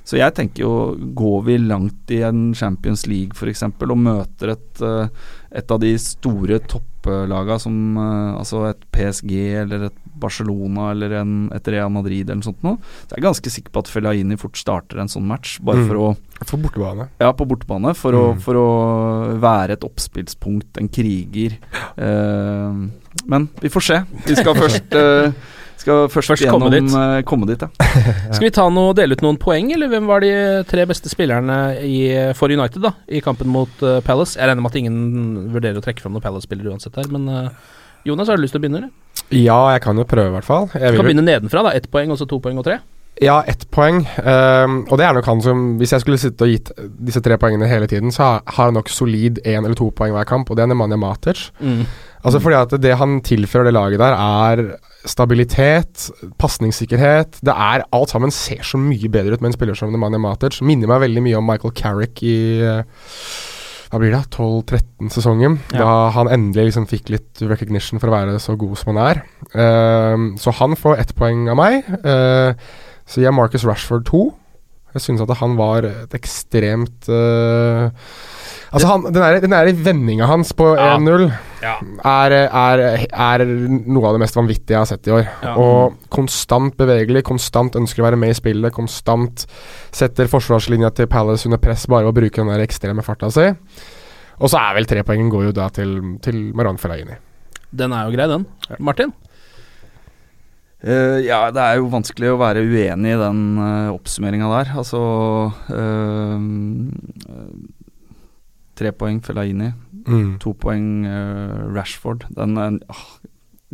[0.06, 0.74] så jeg tenker jo
[1.18, 3.64] Går vi langt i en Champions League f.eks.
[3.66, 5.08] og møter et, eh,
[5.50, 6.60] et av de store
[7.07, 12.40] topplaga som eh, Altså et PSG eller et Barcelona eller en, et Real Madrid eller
[12.40, 15.59] noe sånt noe, så er ganske sikker på at Fellaini fort starter en sånn match,
[15.61, 15.88] bare Mm.
[15.90, 16.16] for å
[16.47, 17.09] For bortebane.
[17.21, 18.40] Ja, på bortebane, for, å, Mm.
[18.40, 21.59] for å være et oppspillspunkt, en kriger.
[21.97, 22.88] Uh,
[23.27, 24.01] men vi får se.
[24.27, 25.33] Vi skal først eh,
[25.87, 26.90] skal først, Først komme dit.
[26.99, 27.70] eh, komme dit, ja.
[28.35, 30.33] Skal vi ta noe, dele ut noen poeng, eller hvem var de
[30.66, 32.01] tre beste spillerne i,
[32.35, 34.35] for United da i kampen mot uh, Palace?
[34.37, 34.99] Jeg regner med at ingen
[35.55, 37.49] vurderer å trekke fram noen Palace-spillere uansett her, men uh,
[38.07, 38.83] Jonas, har du lyst til å begynne?
[38.85, 38.92] eller?
[39.35, 40.68] Ja, jeg kan jo prøve, i hvert fall.
[40.75, 41.72] Jeg Du kan begynne nedenfra, da.
[41.79, 42.77] Ett poeng, og så to poeng og tre.
[43.22, 44.03] Ja, ett poeng.
[44.20, 46.68] Um, og det er nok han som Hvis jeg skulle sitte og gitt
[47.09, 50.12] disse tre poengene hele tiden, så har- har han nok solid én eller to poeng
[50.12, 51.46] hver kamp, og det er Nemanja Matic.
[51.59, 51.87] Mm.
[52.27, 56.09] Altså fordi at det han tilfører det laget der, er stabilitet,
[56.40, 60.21] pasningssikkerhet Det er Alt sammen ser så mye bedre ut med en spiller som Nemanja
[60.23, 60.61] Matic.
[60.66, 62.83] Minner meg veldig mye om Michael Carrick i eh,
[63.87, 65.61] hva blir det, 12-13-sesongen.
[65.71, 65.79] Ja.
[65.79, 69.21] Da han endelig liksom fikk litt recognition for å være så god som han er.
[69.55, 71.87] Uh, så han får ett poeng av meg.
[72.03, 72.59] Uh,
[73.07, 74.25] så gir jeg Marcus Rashford to.
[74.97, 77.90] Jeg synes at han var et ekstremt eh,
[78.72, 80.96] Altså, han, den der, den der vendinga hans på Ja.
[80.98, 81.29] 1-0
[81.62, 81.74] Ja.
[82.05, 85.26] er, er, er noe av det mest vanvittige jeg har sett i år.
[85.42, 85.55] Ja.
[85.57, 89.46] Og konstant bevegelig, konstant ønsker å være med i spillet, konstant
[89.94, 93.46] setter forsvarslinja til Palace under press bare ved å bruke den der ekstreme farta si.
[94.37, 97.16] Og så er vel trepoengen går jo da til, til Maran Fellaini.
[97.76, 98.44] Den er jo grei, den.
[98.85, 99.14] Martin?
[100.87, 104.74] Uh, ja, det er jo vanskelig å være uenig i den uh, oppsummeringa der.
[104.76, 105.00] Altså
[105.72, 106.37] eh,
[108.76, 109.72] Tre poeng Fellaini,
[110.06, 110.36] Mm.
[110.38, 112.26] to poeng uh, Rashford.
[112.36, 113.00] Den er ah,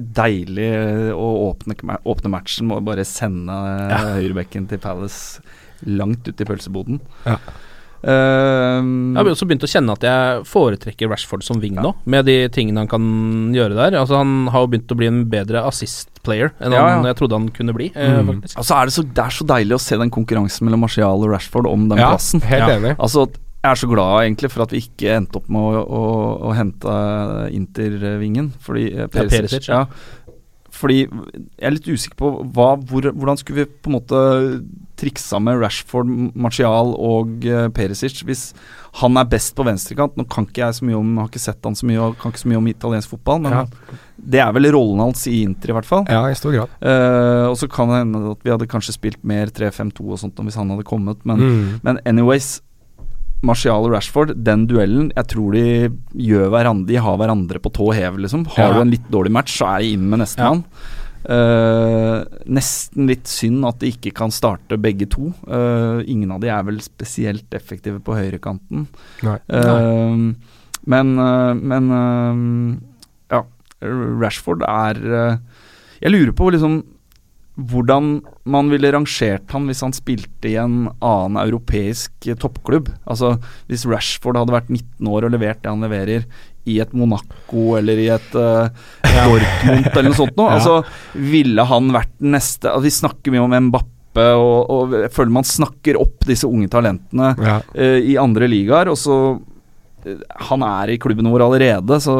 [0.01, 1.75] deilig eh, å åpne,
[2.09, 3.99] åpne matchen med å bare sende ja.
[4.17, 5.43] høyrebekken til Palace
[5.85, 7.03] langt ut i pølseboden.
[7.27, 7.37] Ja.
[8.03, 12.27] Uh, Jeg har også begynt å kjenne at jeg foretrekker Rashford som wing nå, med
[12.27, 13.05] de tingene han kan
[13.55, 13.99] gjøre der.
[14.01, 17.39] Altså Han har jo begynt å bli en bedre assist-player enn Ja, han jeg trodde
[17.39, 18.33] han kunne bli, eh, Mm.
[18.41, 18.57] faktisk.
[18.59, 21.31] Altså er det, så, det er så deilig å se den konkurransen mellom Martial og
[21.31, 22.41] Rashford om den Ja, plassen.
[22.41, 22.77] helt Ja.
[22.81, 22.97] enig.
[22.99, 23.29] Altså
[23.63, 26.03] Jeg er så glad egentlig for at vi ikke endte opp med å, å,
[26.51, 26.95] å hente
[27.55, 28.49] Inter-vingen.
[28.63, 29.85] Fordi eh, Perisic, ja.
[29.85, 30.33] ja.
[30.73, 34.23] Fordi jeg er litt usikker på hva, hvor, hvordan skulle vi på en måte
[34.99, 38.49] triksa med Rashford, Martial og uh, Perisic hvis
[39.01, 40.17] han er best på venstrekant.
[40.19, 42.33] Nå kan ikke jeg så mye om har ikke sett han så mye og kan
[42.33, 43.63] ikke så mye om italiensk fotball, men Ja.
[44.35, 46.05] det er vel rollen hans i Inter, i hvert fall.
[46.11, 46.75] Ja, i stor grad.
[46.83, 50.43] Uh, og så kan det hende at vi hadde kanskje spilt mer 3-5-2 og sånt
[50.43, 51.81] hvis han hadde kommet, men, Mm.
[51.85, 52.61] men anyways
[53.43, 55.63] Martial og Rashford, den duellen Jeg tror de
[56.15, 58.45] gjør hverandre De har hverandre på tå hev, liksom.
[58.55, 58.75] Har Ja.
[58.75, 60.65] du en litt dårlig match, så er de inn med nestemann.
[61.23, 65.29] Uh, nesten litt synd at de ikke kan starte begge to.
[65.47, 68.89] Uh, ingen av de er vel spesielt effektive på høyrekanten.
[69.23, 69.37] Nei.
[69.49, 70.17] Eh,
[70.85, 72.81] men men
[73.31, 73.43] ja,
[73.83, 74.99] Rashford er
[76.03, 76.83] Jeg lurer på liksom
[77.61, 82.89] hvordan man ville rangert han hvis han spilte i en annen europeisk toppklubb.
[83.05, 83.35] Altså
[83.69, 86.25] Hvis Rashford hadde vært 19 år og levert det han leverer
[86.65, 88.71] i et Monaco eller i et uh,
[89.03, 90.61] Dortmund eller noe sånt noe, Ja.
[90.61, 95.13] altså ville han vært den neste altså, Vi snakker mye om Mbappe, og, og jeg
[95.13, 97.59] føler man snakker opp disse unge talentene Ja.
[97.77, 99.19] uh, i andre ligaer, og så
[100.49, 102.15] Han er i klubben vår allerede, så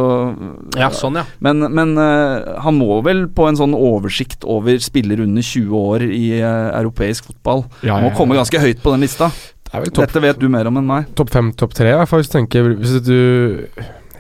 [0.79, 1.25] Ja, sånn, ja.
[1.41, 6.05] Men, men eh, han må vel på en sånn oversikt over spillere under 20 år
[6.09, 7.65] i eh, europeisk fotball.
[7.83, 9.31] Ja, Må ja, må komme ganske høyt på den lista.
[9.63, 11.11] Det er vel topp Dette vet du mer om enn meg.
[11.17, 13.17] topp fem, topp tre, i hvert fall hvis du tenker Hvis du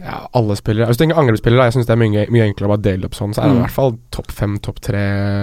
[0.02, 2.72] ja, alle spillere Hvis du tenker angrepsspillere, jeg syns det er mye, mye enklere å
[2.72, 3.34] bare dele opp sånn.
[3.36, 3.60] Så er det Mm.
[3.60, 4.98] i hvert fall topp fem, topp tre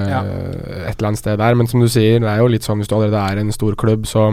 [0.10, 0.20] Ja.
[0.26, 1.56] et eller annet sted der.
[1.56, 3.78] Men som du sier, det er jo litt sånn hvis du allerede er en stor
[3.80, 4.26] klubb, så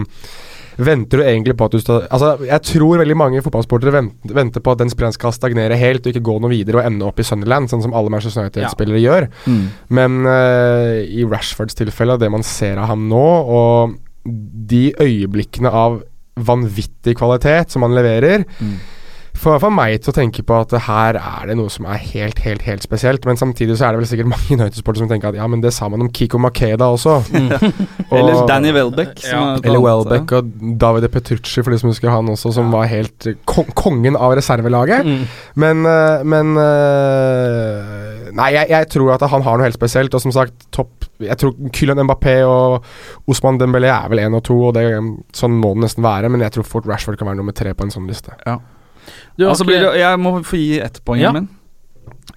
[0.77, 4.63] venter du egentlig på at du skal Altså, jeg tror veldig mange fotballsportere venter, venter
[4.63, 7.21] på at den spilleren skal stagnere helt og ikke gå noe videre og ende opp
[7.21, 9.29] i Sunderland, sånn som alle Manchester United-spillere gjør.
[9.47, 9.63] Mm.
[9.97, 13.25] Men uh, i Rashfords tilfelle, det man ser av ham nå,
[13.57, 13.97] og
[14.69, 16.01] de øyeblikkene av
[16.37, 18.77] vanvittig kvalitet som han leverer Mm.
[19.37, 21.85] Får i hvert fall meg til å tenke på at her er det noe som
[21.85, 23.25] er helt, helt helt spesielt.
[23.29, 25.71] Men samtidig så er det vel sikkert mange United-sportere som tenker at ja, men det
[25.75, 27.19] sa man om Kiko Makeda også.
[28.09, 29.19] Og- Eller Danny Welbeck.
[29.21, 29.43] som Ja.
[29.57, 30.49] er eller Welbeck og
[30.81, 35.05] Davide Petrucci, for de som husker han også, som var helt kon kongen av reservelaget.
[35.05, 35.27] Mm.
[35.55, 40.13] Men, eh, men eh, Nei, jeg, jeg tror at han har noe helt spesielt.
[40.17, 42.83] Og som sagt, topp Jeg tror Kylian Mbappé og
[43.31, 44.83] Osman Dembélé er vel én og to, og det,
[45.33, 46.29] sånn må det nesten være.
[46.29, 48.35] Men jeg tror fort Rashford kan være nummer tre på en sånn liste.
[48.45, 48.59] Har
[49.39, 51.31] Altså ikke- blir det, jeg må få gi ett poeng Ja.
[51.31, 51.47] min.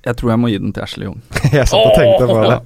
[0.06, 1.20] Jeg tror jeg må gi den til Ashley Young.
[1.52, 2.60] jeg satt og tenkte på det.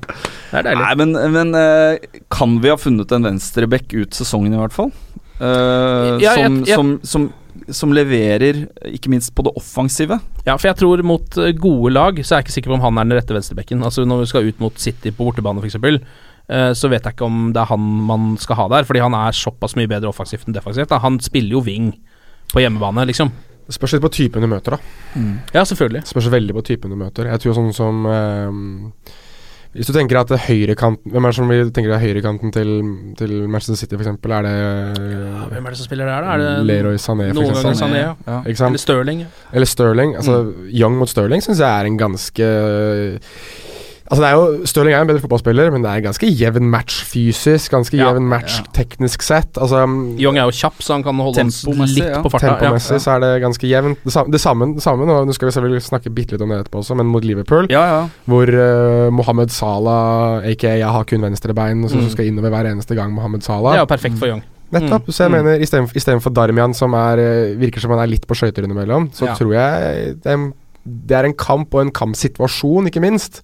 [0.53, 0.83] Det er deilig.
[0.85, 4.93] Nei, men, men eh, kan vi ha funnet en venstreback ut sesongen, i hvert fall?
[5.41, 7.33] Uh, Ja, som, jeg- som, som
[7.71, 10.19] som leverer, ikke minst på det offensive.
[10.45, 12.83] Ja, for jeg tror mot eh, gode lag så er jeg ikke sikker på om
[12.85, 13.81] han er den rette venstrebekken.
[13.87, 17.25] Altså Når vi skal ut mot City på bortebane, f.eks., uh, så vet jeg ikke
[17.25, 20.45] om det er han man skal ha der, fordi han er såpass mye bedre offensivt
[20.51, 20.91] enn defensivt.
[20.93, 20.99] Da.
[21.01, 21.93] Han spiller jo wing
[22.53, 23.33] på hjemmebane, liksom.
[23.65, 25.21] Det spørs litt på typen du møter, da.
[25.55, 26.03] Ja, selvfølgelig.
[26.05, 27.31] Det spørs veldig på typen du møter.
[27.33, 29.15] Jeg tror sånn som eh,
[29.75, 32.75] Hvis du tenker at høyrekanten Hvem er det som tenker at høyrekanten til,
[33.19, 34.13] til Manchester City, f.eks.?
[34.13, 34.55] Er det
[35.15, 36.35] Ja, hvem er det som spiller der, da?
[36.35, 37.81] Er det Leroy Sané, for noen ganger?
[37.81, 38.13] Sané, ja.
[38.29, 38.41] Ja.
[38.45, 38.75] Ikke sant?
[38.75, 39.25] Eller Stirling.
[39.53, 40.17] Eller Sterling.
[40.21, 42.51] Altså, Young mot Sterling syns jeg er en ganske
[44.05, 46.67] Altså det er jo Stirling er en bedre fotballspiller, men det er en ganske jevn
[46.69, 47.71] match fysisk.
[47.73, 48.65] Ganske Ja, jevn match ja.
[48.77, 49.57] teknisk sett.
[49.57, 49.81] Altså
[50.21, 52.21] Young er jo kjapp, så han kan holde litt ja.
[52.21, 52.53] på farta.
[52.59, 53.99] Tempomessig så er det ganske jevnt.
[54.05, 56.53] Det, sam det samme, det samme nå, nå skal vi selvfølgelig snakke bitte litt om
[56.53, 58.01] det etterpå også, men mot Liverpool, Ja, ja.
[58.29, 62.05] hvor uh, Mohammed Salah, aka jeg har kun venstrebein, så, Mm.
[62.05, 64.43] så skal innover hver eneste gang Mohammed Det er jo perfekt for Young.
[64.73, 65.07] Nettopp.
[65.07, 65.13] Mm.
[65.13, 65.45] Så jeg Mm.
[65.45, 65.59] mener
[65.95, 69.35] istedenfor Darmian, som er, eh, virker som han er litt på skøyter innimellom, så Ja.
[69.35, 70.53] tror jeg det er,
[70.85, 73.43] det er en kamp og en kampsituasjon, ikke minst,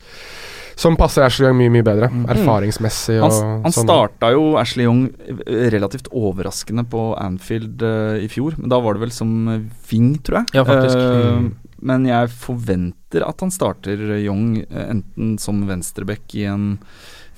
[0.80, 2.08] som passer Ashley Young mye, mye bedre.
[2.32, 3.84] Erfaringsmessig og Han, han sånn.
[3.88, 8.96] starta jo Ashley Young eh, relativt overraskende på Anfield uh, i fjor, men da var
[8.96, 10.54] det vel som eh, wing, tror jeg.
[10.60, 10.96] Ja, faktisk.
[10.96, 11.50] Uh, Mm.
[11.80, 16.74] Men jeg forventer at han starter Young enten som venstreback i en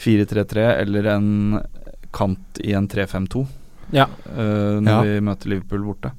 [0.02, 1.60] 4-3-3 eller en
[2.10, 3.44] kant i en 3-5-2
[3.94, 4.06] Ja.
[4.34, 5.00] uh, når Ja.
[5.06, 6.10] vi møter Liverpool borte.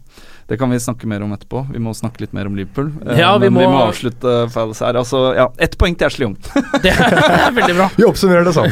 [0.48, 1.62] Det kan vi snakke mer om etterpå.
[1.72, 2.92] Vi må snakke litt mer om Liverpool.
[3.08, 4.94] eh, Ja, vi men vi må- må avslutte Palace her.
[5.00, 6.36] Altså, ja, ett poeng til Ashley Young.
[6.84, 7.90] Det er veldig bra.
[7.96, 8.68] Vi oppsummerer det sånn.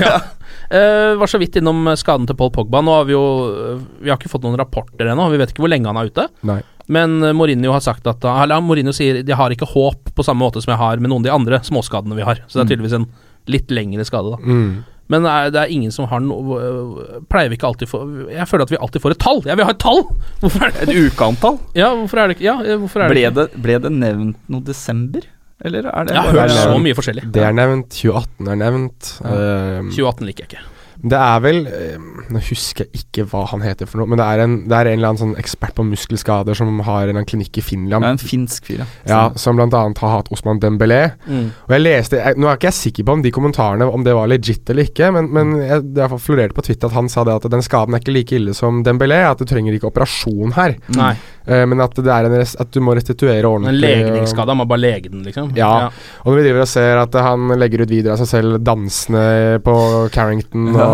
[0.72, 2.82] Eh, var så vidt innom eh, skaden til Paul Pogba.
[2.84, 5.30] Nå har vi jo eh, Vi har ikke fått noen rapporter ennå.
[5.32, 6.28] Vi vet ikke hvor lenge han er ute.
[6.48, 6.62] Nei.
[6.92, 10.44] Men eh, Mourinho har sagt at Eller Mourinho sier de har ikke håp på samme
[10.44, 12.44] måte som jeg har med noen av de andre småskadene vi har.
[12.48, 13.08] Så det er tydeligvis en
[13.52, 14.38] litt lengre skade, da.
[14.44, 14.84] Mm.
[15.12, 18.00] Men er, det er ingen som har noe Pleier vi ikke alltid få
[18.32, 19.44] Jeg føler at vi alltid får et tall!
[19.50, 20.02] Jeg vil ha et tall!
[20.44, 21.60] Hvorfor er det Et ukeantall.
[21.78, 24.66] Ja, hvorfor er det ikke Ja, hvorfor er det Ble det, ble det nevnt noe
[24.68, 25.28] desember?
[25.62, 27.28] Eller er det Jeg har er hørt så mye forskjellig.
[27.36, 27.92] Det er nevnt.
[27.94, 29.10] 2018 er nevnt.
[29.22, 30.64] Eh, 2018 liker jeg ikke.
[31.02, 31.96] Det er vel eh,
[32.32, 34.90] Nå husker jeg ikke hva han heter for noe, men det er en, det er
[34.92, 38.06] en eller annen sånn ekspert på muskelskader som har en eller annen klinikk i Finland.
[38.06, 38.88] Ja, en finsk fyr, ja.
[39.10, 41.02] Ja, Som annet har hatt Osman Dembélé.
[41.26, 41.50] Mm.
[41.68, 44.14] Og jeg leste jeg, Nå er ikke jeg sikker på om de kommentarene Om det
[44.16, 47.26] var legit eller ikke, men, men jeg, det er florerte på Twitter at han sa
[47.28, 49.24] det at den skaden er ikke like ille som Dembélé.
[49.28, 51.14] At du trenger ikke operasjon her, Nei.
[51.46, 53.74] Eh, men at, det er en res, at du må restituere ordentlig.
[53.74, 54.14] En ordentlig.
[54.14, 55.52] legningsskade, han må bare lege den, liksom.
[55.58, 55.90] Ja.
[56.22, 59.62] Og når vi driver og ser at han legger ut videoer av seg selv dansende
[59.66, 59.76] på
[60.14, 60.91] Carrington og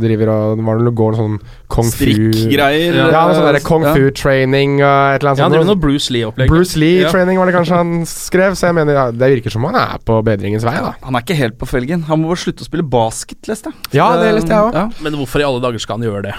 [0.00, 1.38] driver og Var det går noe sånn
[1.74, 2.94] kung fu Strikkgreier.
[2.98, 5.72] Ja, noe sånn der kung fu-training og et eller annet Ja, han driver sånt.
[5.72, 6.48] noe Bruce Lee-opplegg.
[6.52, 9.78] Bruce Lee-training var det kanskje han skrev, så jeg mener ja, det virker som han
[9.80, 10.92] er på bedringens vei, da.
[11.06, 12.04] Han er ikke helt på felgen.
[12.10, 13.98] Han må bare slutte å spille basket, leste jeg.
[13.98, 14.78] Ja, det leste jeg òg.
[14.78, 14.86] Ja.
[15.06, 16.34] Men hvorfor i alle dager skal han gjøre det?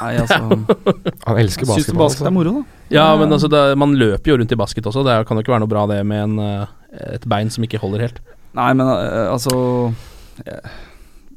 [0.00, 0.40] Nei, altså
[1.28, 2.34] Han elsker Syns du basket er altså.
[2.34, 2.78] moro, da?
[2.90, 5.04] Ja, men altså, det, man løper jo rundt i basket også.
[5.06, 7.62] Det er- kan jo ikke være noe bra det med en, eh, et bein som
[7.62, 8.18] ikke holder helt.
[8.58, 10.60] Nei, men altså altså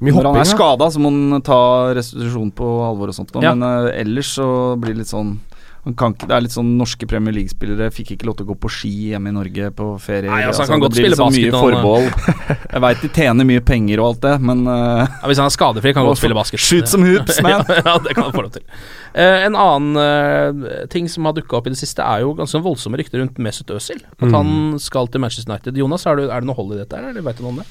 [0.04, 0.52] Mye Når han er da.
[0.52, 1.62] skada, så må han ta
[1.96, 3.32] restitusjon på alvor og sånt.
[3.32, 3.42] Da.
[3.46, 3.56] Ja.
[3.56, 5.38] Men uh, ellers så blir det litt sånn
[5.84, 8.54] han kan ikke, Det er litt sånn norske Premier League-spillere fikk ikke lov til å
[8.54, 10.30] gå på ski hjemme i Norge på ferie.
[10.32, 12.62] Nei, altså, han kan altså, godt spille liksom basket Mye forbehold.
[12.72, 15.56] Jeg veit de tjener mye penger og alt det, men uh, Ja, hvis han er
[15.58, 16.64] skadefri, kan han godt spille basket.
[16.64, 17.52] Shoot some hoops, man.
[17.58, 18.64] ja, ja, det kan han få lov til.
[19.12, 22.64] Uh, en annen uh, ting som har dukka opp i det siste, er jo ganske
[22.64, 24.00] voldsomme rykter rundt Mesut Özil.
[24.08, 24.38] At Mm.
[24.40, 25.76] han skal til Manchester United.
[25.84, 27.68] Jonas, er, du, er det noe hold i dette, eller vet du noe om det?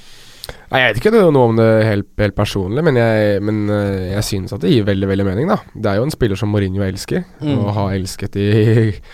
[0.73, 4.25] Nei, Jeg vet ikke noe om det helt, helt personlig, men jeg, men eh, jeg
[4.27, 5.49] synes at det gir veldig veldig mening.
[5.53, 7.59] da Det er jo en spiller som Mourinho elsker, Mm.
[7.61, 8.49] og har elsket i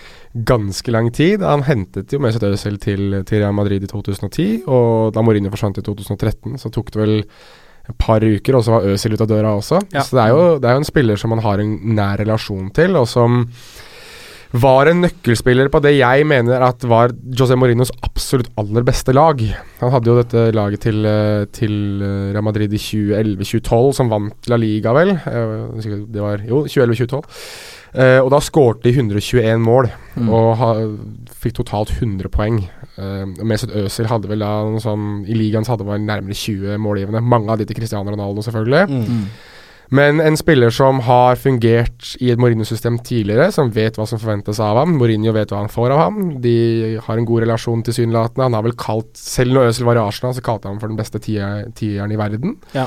[0.51, 1.41] ganske lang tid.
[1.45, 5.77] Han hentet jo Mesut Özil til, til Real Madrid i 2010, og da Mourinho forsvant
[5.81, 7.15] i 2013, så tok det vel
[7.89, 9.79] et par uker, og så var Özil ut av døra også.
[9.93, 10.03] Ja.
[10.05, 12.69] Så det er, jo, det er jo en spiller som man har en nær relasjon
[12.77, 13.43] til, og som
[14.51, 19.41] var en nøkkelspiller på det jeg mener at var José Mourinhos absolutt aller beste lag.
[19.81, 24.49] Han hadde jo dette laget til, eh, til eh, Real Madrid i 2011-2012, som vant
[24.49, 25.11] La Liga, vel.
[25.13, 27.23] Eh, Det var jo 2011-2012.
[27.93, 30.29] Eh, og da skårte de 121 mål, Mm.
[30.33, 30.73] og ha,
[31.39, 32.57] fikk totalt 100 poeng.
[32.99, 36.75] Uh, Mesut Özil hadde vel da noe sånn I ligaen så hadde han nærmere 20
[36.77, 37.21] målgivende.
[37.23, 38.89] Mange av de til Cristiano Ronaldo, selvfølgelig.
[38.89, 39.23] Mm.
[39.91, 44.59] Men en spiller som har fungert i et Mourinho-system tidligere, som vet hva som forventes
[44.61, 44.97] av ham.
[44.99, 46.19] Mourinho vet hva han får av ham.
[46.43, 48.45] De har en god relasjon tilsynelatende.
[48.45, 50.91] Han har vel kalt Selv når Øzil var i Arsenal, så kalte han ham for
[50.93, 52.57] den beste tier- tieren i verden.
[52.75, 52.85] Ja.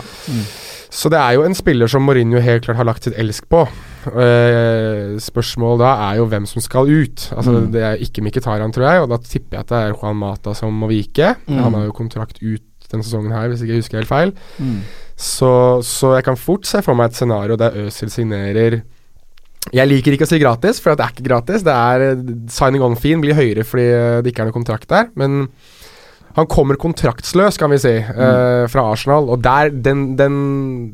[0.92, 3.64] Så det er jo en spiller som Mourinho helt klart har lagt sitt elsk på.
[4.06, 7.28] Uh, spørsmålet da er jo hvem som skal ut.
[7.36, 7.70] Altså Mm.
[7.72, 10.54] Det er ikke Mkhitaryan, tror jeg, og da tipper jeg at det er Juan Mata
[10.54, 11.34] som må vike.
[11.46, 11.58] Mm.
[11.62, 14.32] Han har jo kontrakt ut denne sesongen her, hvis ikke jeg husker helt feil.
[14.58, 14.80] Mm.
[15.18, 15.52] Så,
[15.86, 18.80] så jeg kan fort se for meg et scenario der Øzil signerer
[19.70, 21.62] Jeg liker ikke å si gratis, for det er ikke gratis.
[21.66, 25.12] Det er eh, Signing on-feen blir høyere fordi eh, det ikke er noe kontrakt der.
[25.18, 25.46] Men
[26.36, 29.28] han kommer kontraktsløs, kan vi si, eh, fra Arsenal.
[29.30, 30.36] Og der, den, den,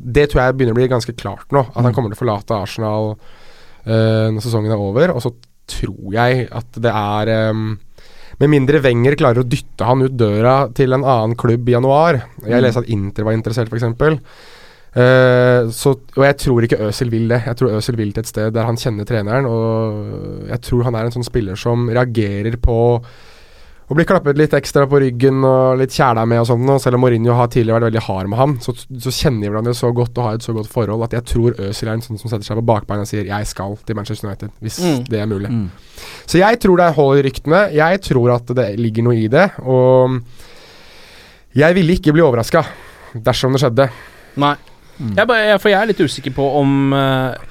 [0.02, 1.62] det tror jeg begynner å bli ganske klart nå.
[1.72, 5.14] At han kommer til å forlate Arsenal uh, når sesongen er over.
[5.14, 5.32] Og så
[5.68, 7.62] tror jeg at det er eh,
[8.38, 12.20] Med mindre Wenger klarer å dytte han ut døra til en annen klubb i januar
[12.46, 14.22] Jeg leste at Inter var interessert, f.eks.
[14.98, 17.42] Uh, så, og jeg tror ikke Øsil vil det.
[17.46, 19.46] Jeg tror Øsil vil til et sted der han kjenner treneren.
[19.46, 22.78] Og jeg tror han er en sånn spiller som reagerer på
[23.88, 26.64] å bli klappet litt ekstra på ryggen og litt kjæla med og sånn.
[26.74, 29.52] Og selv om Mourinho har tidligere vært veldig hard med ham, så, så kjenner de
[29.52, 32.04] hverandre så godt og har et så godt forhold at jeg tror Øsil er en
[32.04, 35.04] sånn som setter seg på bakbeina og sier 'jeg skal til Manchester United', hvis Mm.
[35.08, 35.48] det er mulig.
[36.28, 37.62] Så jeg tror det er hold i ryktene.
[37.72, 39.46] Jeg tror at det ligger noe i det.
[39.64, 40.18] Og
[41.56, 42.66] jeg ville ikke bli overraska
[43.16, 43.88] dersom det skjedde.
[44.38, 44.56] Nei.
[44.98, 47.47] Jeg, bare, for jeg er litt usikker på om eh,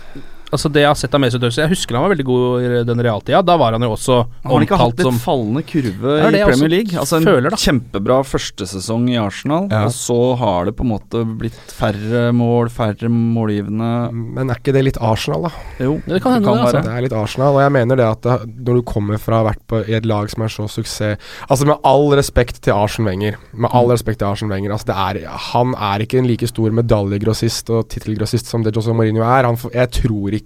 [0.47, 2.83] Altså Det jeg har sett av Mesut Özil Jeg husker han var veldig god i
[2.88, 3.41] den realtida.
[3.43, 6.39] Da var han jo også Har han ikke hatt litt som fallende kurve Det det
[6.39, 6.99] i Premier League?
[7.01, 9.81] Altså En føler, kjempebra førstesesong i Arsenal, Ja.
[9.89, 14.75] og så har det på en måte blitt færre mål, færre målgivende Men er ikke
[14.77, 15.51] det litt Arsenal, da?
[15.83, 16.83] Jo, Det kan hende, det, altså.
[16.88, 19.43] Det er litt Arsenal, og jeg mener det at det, når du kommer fra å
[19.43, 21.17] ha vært på, i et lag som er så suksess
[21.49, 24.95] Altså Med all respekt til Arsen Wenger, med all respekt til Arsen Wenger altså det
[24.95, 29.43] er, Han er ikke en like stor medaljegrossist og tittelgrossist som det Jose Mourinho er.
[29.47, 30.37] Han, jeg tror ikke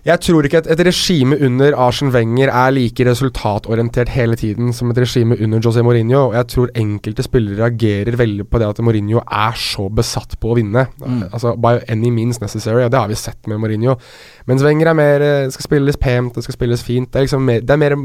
[0.00, 4.90] jeg tror ikke at et regime under Arsen Wenger er like resultatorientert hele tiden som
[4.90, 6.30] et regime under José Mourinho.
[6.30, 10.54] Og jeg tror enkelte spillere reagerer veldig på det at Mourinho er så besatt på
[10.54, 10.86] å vinne.
[11.28, 13.98] Altså By any means necessary, og det har vi sett med Mourinho.
[14.48, 17.12] Mens Wenger er mer eh, Det skal spilles pent, det skal spilles fint.
[17.12, 17.96] Det er liksom mer, det er mer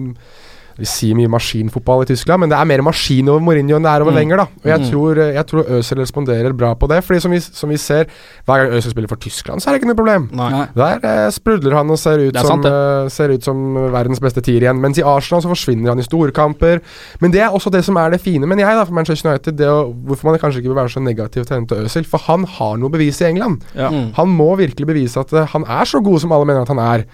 [0.78, 3.92] vi sier mye maskinfotball i Tyskland, men det er mer maskin over Mourinho enn det
[3.94, 4.90] er over Lenger da Og jeg Mm.
[4.92, 7.04] tror, jeg tror Øzil responderer bra på det.
[7.04, 8.06] Fordi som vi, som vi ser,
[8.46, 10.30] hver gang Øzil spiller for Tyskland, så er det ikke noe problem.
[10.36, 10.66] Nei.
[10.76, 14.42] Der eh, sprudler han og ser ut, som, sant, uh, ser ut som verdens beste
[14.42, 14.80] tier igjen.
[14.82, 16.82] Mens i Arsenal så forsvinner han i storkamper.
[17.22, 19.56] Men det er også det som er det fine, men jeg, da, for Manchester United.
[19.58, 22.06] Det å, hvorfor man kanskje ikke vil være så negativ til henne til Øzil.
[22.06, 23.64] For han har noe bevis i England.
[23.76, 23.90] Ja.
[23.90, 24.12] Mm.
[24.18, 26.80] Han må virkelig bevise at uh, han er så god som alle mener at han
[26.84, 27.06] er.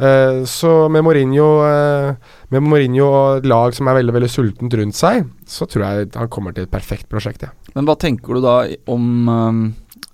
[0.00, 2.14] Eh, så med Mourinho eh,
[2.54, 6.10] Med Mourinho og et lag som er veldig veldig sultent rundt seg, så tror jeg
[6.14, 7.42] han kommer til et perfekt prosjekt.
[7.42, 7.50] Ja.
[7.74, 8.60] Men hva tenker du da
[8.92, 9.64] om um,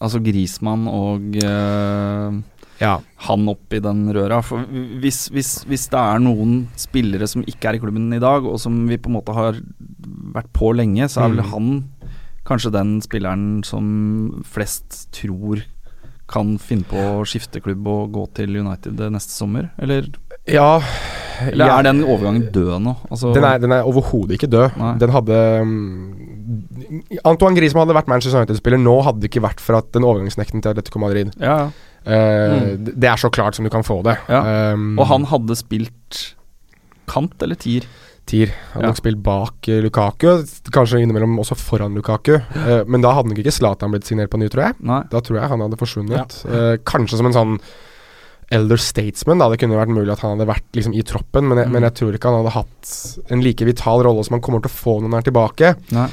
[0.03, 2.33] Altså Grismann og uh,
[2.81, 2.97] Ja.
[3.29, 4.41] han oppi den røra?
[4.43, 4.65] For
[5.03, 8.59] hvis, hvis, hvis det er noen spillere som ikke er i klubben i dag, og
[8.59, 9.61] som vi på en måte har
[10.35, 11.53] vært på lenge, så er vel Mm.
[11.53, 11.69] han
[12.49, 15.63] kanskje den spilleren som flest tror
[16.33, 19.71] kan finne på å skifte klubb og gå til United neste sommer?
[19.79, 20.09] Eller,
[20.51, 20.81] ja
[21.51, 22.93] eller er den overgangen død nå?
[23.11, 24.77] Altså, Den er, den er overhodet ikke død.
[24.79, 24.93] Nei.
[25.01, 25.73] Den hadde um,
[27.27, 30.63] Antoine Griezmann hadde vært Manchester United-spiller nå, hadde det ikke vært for at den overgangsnekten
[30.63, 31.33] til Atletico Madrid.
[31.41, 31.73] ja, ja.
[32.03, 32.11] Uh,
[32.83, 32.87] mm.
[32.99, 34.17] Det er så klart som du kan få det.
[34.27, 34.73] Ja.
[34.75, 36.23] Um, Og han hadde spilt
[37.07, 37.87] kant eller tier?
[38.27, 38.51] Tier.
[38.73, 38.99] Han hadde Ja.
[38.99, 40.43] spilt bak eh, Lukaku,
[40.75, 42.41] kanskje innimellom også foran Lukaku.
[42.57, 44.79] Uh, men da hadde nok ikke Zlatan blitt signert på ny, tror jeg.
[44.83, 45.03] Nei.
[45.15, 46.37] Da tror jeg han hadde forsvunnet.
[46.51, 47.57] Eh, kanskje som en sånn
[48.53, 49.49] elder statesman, da.
[49.53, 51.73] Det kunne vært mulig at han hadde vært liksom i troppen, men jeg, Mm.
[51.73, 52.93] men jeg tror ikke han hadde hatt
[53.33, 55.75] en like vital rolle som han kommer til å få når han er tilbake.
[55.97, 56.09] Nei.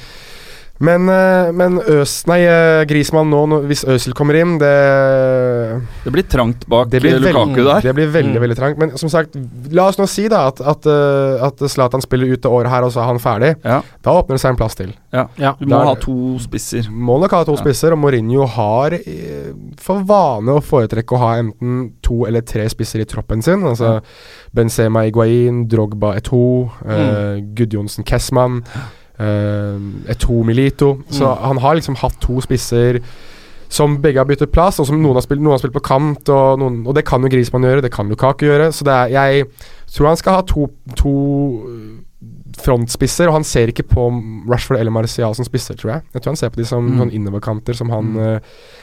[0.80, 2.38] Men, eh, men Øs, nei,
[2.88, 4.70] Grismann nå, hvis Øsel kommer inn, det
[6.06, 7.82] Det blir trangt bak blir, eh, Lukaku veldig, der.
[7.82, 8.42] det blir veldig Mm.
[8.46, 8.78] veldig trangt.
[8.80, 9.36] Men som sagt,
[9.72, 12.84] la oss nå si da at, at, eh, at Zlatan spiller ut det året her,
[12.84, 13.56] og så er han ferdig.
[13.66, 13.82] Ja.
[14.02, 14.94] Da åpner det seg en plass til.
[15.12, 15.28] Ja.
[15.60, 16.88] Du må Da er ha to spisser.
[16.90, 17.58] Må nok ha to Ja.
[17.64, 22.70] spisser, og Mourinho har eh, for vane å foretrekke å ha enten to eller tre
[22.70, 23.62] spisser i troppen sin.
[23.64, 24.02] Altså
[24.56, 28.64] Benzema Iguain, Drogba Eto, uh, Gudjonsen Kessmann,
[29.20, 30.98] uh, Eto Milito.
[31.12, 31.44] Så Mm.
[31.48, 33.02] han har liksom hatt to spisser
[33.70, 36.30] som begge har byttet plass, og som noen har spilt, noen har spilt på kant,
[36.34, 38.72] og, noen, og det kan jo Grismann gjøre, det kan Lukaku gjøre.
[38.74, 39.46] Så det er, jeg
[39.94, 40.66] tror han skal ha to,
[40.98, 41.14] to
[42.60, 44.04] frontspisser, og han ser ikke på
[44.50, 46.04] Rashford eller Marcial som spisser, tror jeg.
[46.14, 46.98] Jeg tror han ser på de som Mm.
[47.00, 48.18] sånn innoverkanter som han Mm.
[48.36, 48.40] uh,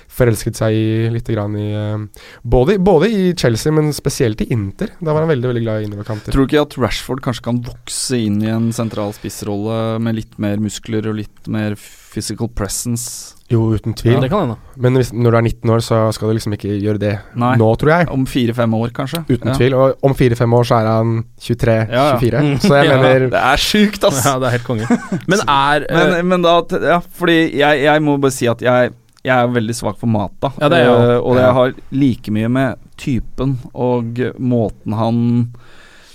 [0.09, 1.99] forelsket seg i litt grann i uh,
[2.45, 4.89] både, både i Chelsea, men spesielt i Inter.
[5.01, 6.33] Da var han veldig veldig glad i innoverkanter.
[6.33, 10.39] Tror du ikke at Rashford kanskje kan vokse inn i en sentral spissrolle med litt
[10.39, 11.75] mer muskler og litt mer
[12.12, 14.21] physical presence Jo, uten Ja, tvil.
[14.25, 14.57] det kan hende.
[14.77, 17.53] Men hvis, når du er 19 år, så skal du liksom ikke gjøre det Nei.
[17.61, 18.09] nå, tror jeg.
[18.11, 19.21] om fire-fem år, kanskje?
[19.29, 19.55] Uten ja.
[19.55, 19.75] tvil.
[19.79, 21.92] Og om fire-fem år så er han 23-24.
[21.92, 22.40] Ja, ja.
[22.42, 22.59] Mm.
[22.64, 22.97] Så jeg Ja.
[23.03, 24.25] mener Det er sjukt, ass!
[24.25, 24.88] Ja, det er helt konge.
[25.31, 28.92] Men er eh, Men, men da Ja, fordi jeg, jeg må bare si at jeg
[29.27, 30.53] jeg er veldig svak for mat, da.
[30.62, 31.07] Ja, det er jeg.
[31.16, 35.19] Eh, og jeg har like mye med typen og måten han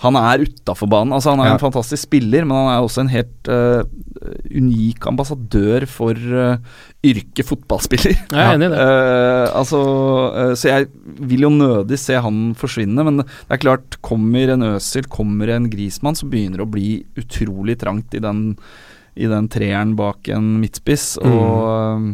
[0.01, 1.13] Han er utafor banen.
[1.13, 1.53] Altså Han er Ja.
[1.57, 3.83] en fantastisk spiller, men han er også en helt uh,
[4.49, 6.57] unik ambassadør for uh,
[7.05, 8.15] yrket fotballspiller.
[8.17, 8.79] Jeg er enig i det.
[8.81, 9.81] Uh, altså,
[10.33, 10.87] uh, så jeg
[11.21, 15.69] vil jo nødig se han forsvinne, men det er klart, kommer en Øsil, kommer en
[15.69, 16.89] Grismann, så begynner det å bli
[17.21, 18.55] utrolig trangt i den,
[19.15, 21.17] i den treeren bak en midtspiss.
[21.21, 21.31] Mm.
[21.37, 22.11] Og eh,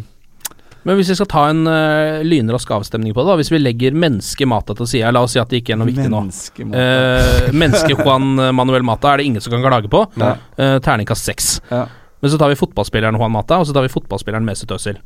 [0.88, 3.98] Men hvis vi skal ta en uh, lynrask avstemning på det, da hvis vi legger
[4.00, 6.24] menneske-Mata til side, la oss si at det ikke er noe viktig nå.
[6.30, 10.06] Menneske Uh, menneske Juan Manuel Mata er det ingen som kan klage på.
[10.16, 11.50] Uh, terningkast seks.
[11.72, 11.86] Ja.
[12.24, 14.98] Men så tar vi fotballspilleren Juan Mata, og så tar vi fotballspilleren Mesut Özil.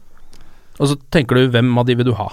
[0.79, 2.29] Og så tenker du hvem av de vil du ha?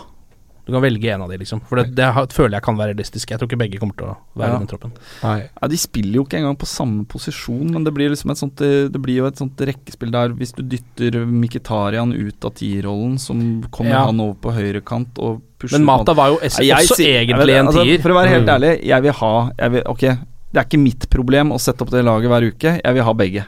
[0.68, 1.62] Du kan velge en av de, liksom.
[1.64, 2.04] For det, det
[2.36, 3.30] føler jeg kan være realistisk.
[3.32, 4.56] Jeg tror ikke begge kommer til å være Ja.
[4.56, 4.92] i den troppen.
[5.24, 5.48] Nei.
[5.62, 8.56] Ja, De spiller jo ikke engang på samme posisjon, men det blir liksom et sånt
[8.56, 13.18] Det det blir jo et sånt rekkespill der hvis du dytter Mkhitaryan ut av tierrollen,
[13.18, 14.04] som kommer Ja.
[14.06, 17.12] han over på høyrekant og pusher Men Mata var jo også, Nei, jeg også sier-
[17.14, 17.98] jeg egentlig en altså, tier.
[18.02, 18.54] For å være helt Mm.
[18.60, 20.18] ærlig, jeg vil ha jeg vil, Ok,
[20.49, 22.70] det er ikke mitt problem å sette opp det laget hver uke.
[22.80, 23.42] Jeg vil ha begge.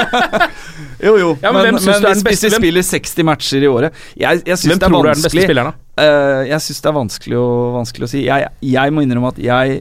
[1.06, 1.30] jo, jo.
[1.42, 4.80] Ja, men men, men hvis, hvis vi spiller 60 matcher i året Jeg, jeg syns
[4.80, 5.78] det er du er vanskelig spilleren?
[6.00, 7.46] Eh, Jeg syns det er vanskelig å,
[7.78, 8.22] vanskelig å si.
[8.28, 9.80] Jeg, jeg må innrømme at jeg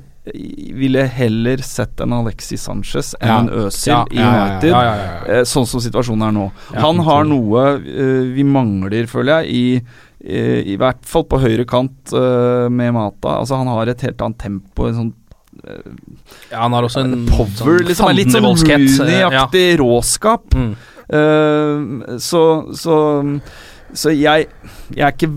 [0.78, 3.38] ville heller sett en Alexis Sanchez enn Ja.
[3.40, 4.70] en Øzil Ja, i ja, ja, ja, United.
[4.70, 5.40] ja, ja, ja.
[5.40, 6.50] eh, Sånn som situasjonen er nå.
[6.84, 11.66] Han har noe uh, vi mangler, føler jeg, i eh, I hvert fall på høyre
[11.68, 13.40] kant uh, med Mata.
[13.42, 14.86] Altså Han har et helt annet tempo.
[14.92, 15.12] En sånn
[16.52, 18.10] Ja, han har også en power, liksom.
[18.10, 19.78] en Litt sånn Rooney-aktig ja.
[19.82, 20.54] Råskap.
[20.56, 20.76] Mm.
[21.10, 22.42] Uh, så,
[22.78, 22.96] så
[23.94, 24.48] Så jeg
[24.94, 25.32] Jeg er ikke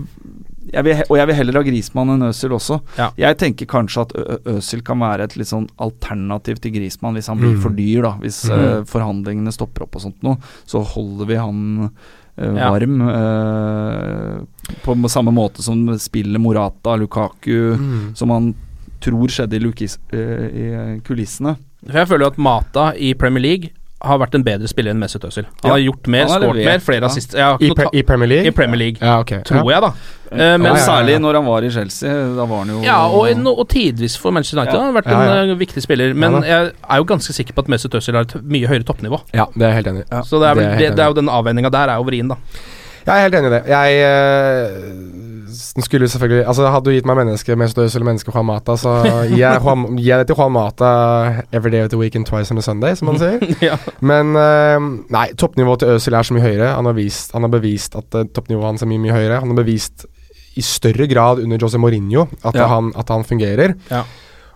[0.73, 2.79] jeg vil, og jeg vil heller ha Grismann enn Øsil også.
[2.97, 3.11] Ja.
[3.19, 7.27] Jeg tenker kanskje at Ø- Ø- kan være et litt sånn alternativ til Grismann hvis
[7.29, 7.61] han blir Mm.
[7.61, 8.01] for dyr.
[8.01, 8.57] da Hvis Mm.
[8.79, 11.91] uh, forhandlingene stopper opp og sånt noe, så holder vi han
[12.39, 12.71] eh, Ja.
[12.71, 13.01] varm.
[13.01, 14.39] eh,
[14.83, 18.15] på samme måte som spiller Morata, Lukaku, Mm.
[18.17, 18.55] som han
[19.03, 21.57] tror skjedde i, Lukis, eh, i kulissene.
[21.85, 23.71] For jeg føler jo at Mata i Premier League
[24.03, 25.45] har vært en bedre spiller enn Mesut Özil.
[25.63, 27.07] Han Ja, har gjort mer, han skåret mer, flere ja.
[27.07, 28.49] assist ja, I, pre I Premier League?
[28.49, 29.39] I Premier League, Ja, okay.
[29.47, 29.77] tror ja.
[29.77, 29.91] jeg, da.
[30.33, 30.83] Eh, Men men ja, ja.
[30.83, 32.11] særlig når han var i Chelsea.
[32.35, 34.83] Da var han jo Ja, og, og, og tidvis for Manchester United Ja.
[34.89, 35.41] har vært Ja, ja.
[35.45, 36.13] en uh, viktig spiller.
[36.13, 38.83] Men Ja jeg er jo ganske sikker på at Mesut Özil har et mye høyere
[38.83, 39.21] toppnivå.
[39.33, 40.21] Ja, det er jeg helt enig i.
[40.27, 42.27] Så det er, vel, Det er det er jo den avveininga der er jo vrien,
[42.27, 42.35] da.
[43.07, 43.63] Jeg er helt enig i det.
[43.67, 44.03] Jeg
[45.63, 48.45] eh, s- skulle selvfølgelig Altså Hadde du gitt meg menneske med Özil eller menneske Juan
[48.45, 48.97] Mata, så
[49.31, 50.89] gir jeg, Juan, gir jeg det til Juan Mata
[51.53, 53.39] every day of the week and twice on a Sunday, som man sier.
[53.69, 53.77] ja.
[54.01, 54.79] Men eh,
[55.15, 56.73] nei, toppnivået til Øzil er så mye høyere.
[56.75, 59.39] Han har, vist, han har bevist at uh, toppnivået hans er mye, mye høyere.
[59.39, 60.05] Han har bevist
[60.55, 62.67] i større grad under Jose Mourinho at, Ja.
[62.69, 63.73] han, at han fungerer.
[63.89, 64.03] Ja.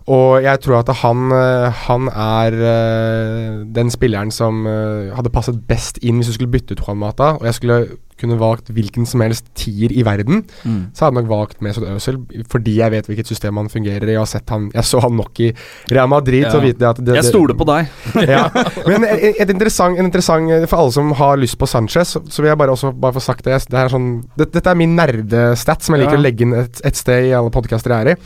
[0.08, 5.58] Og jeg tror at han, eh, han er eh, den spilleren som eh, hadde passet
[5.68, 7.34] best inn hvis du skulle bytte ut Juan Mata.
[7.40, 7.80] Og jeg skulle
[8.18, 10.90] kunne valgt hvilken som helst tier i verden, Mm.
[10.94, 12.18] så hadde jeg nok valgt Mesut Özil
[12.50, 14.12] fordi jeg vet hvilket system han fungerer i.
[14.16, 15.52] Jeg har sett han Jeg så han nok i
[15.92, 16.50] Real Madrid Ja.
[16.52, 17.88] til å vite at det, Jeg stoler på deg.
[18.28, 18.50] ja.
[18.88, 22.42] Men et, et interessant, en interessant For alle som har lyst på Sanchez, så, så
[22.42, 23.58] vil jeg bare også bare få sagt det.
[23.70, 26.20] det er sånn, det dette er min nerdestat som jeg liker Ja.
[26.20, 28.18] å legge inn et, et sted i alle podkaster jeg er i.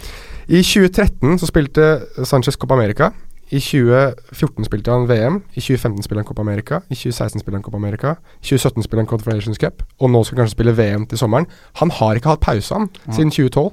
[0.51, 3.11] I 2013 så spilte Sanchez Copa America.
[3.51, 5.41] I 2014 spilte han VM.
[5.57, 6.79] I 2015 spilte han Copa America.
[6.89, 8.13] I 2016 spilte han Copa America.
[8.39, 9.83] I 2017 spilte han Confederations Cup.
[9.99, 11.47] Og nå skal han kanskje spille VM til sommeren.
[11.81, 13.71] Han har ikke hatt pause, han, siden 2012.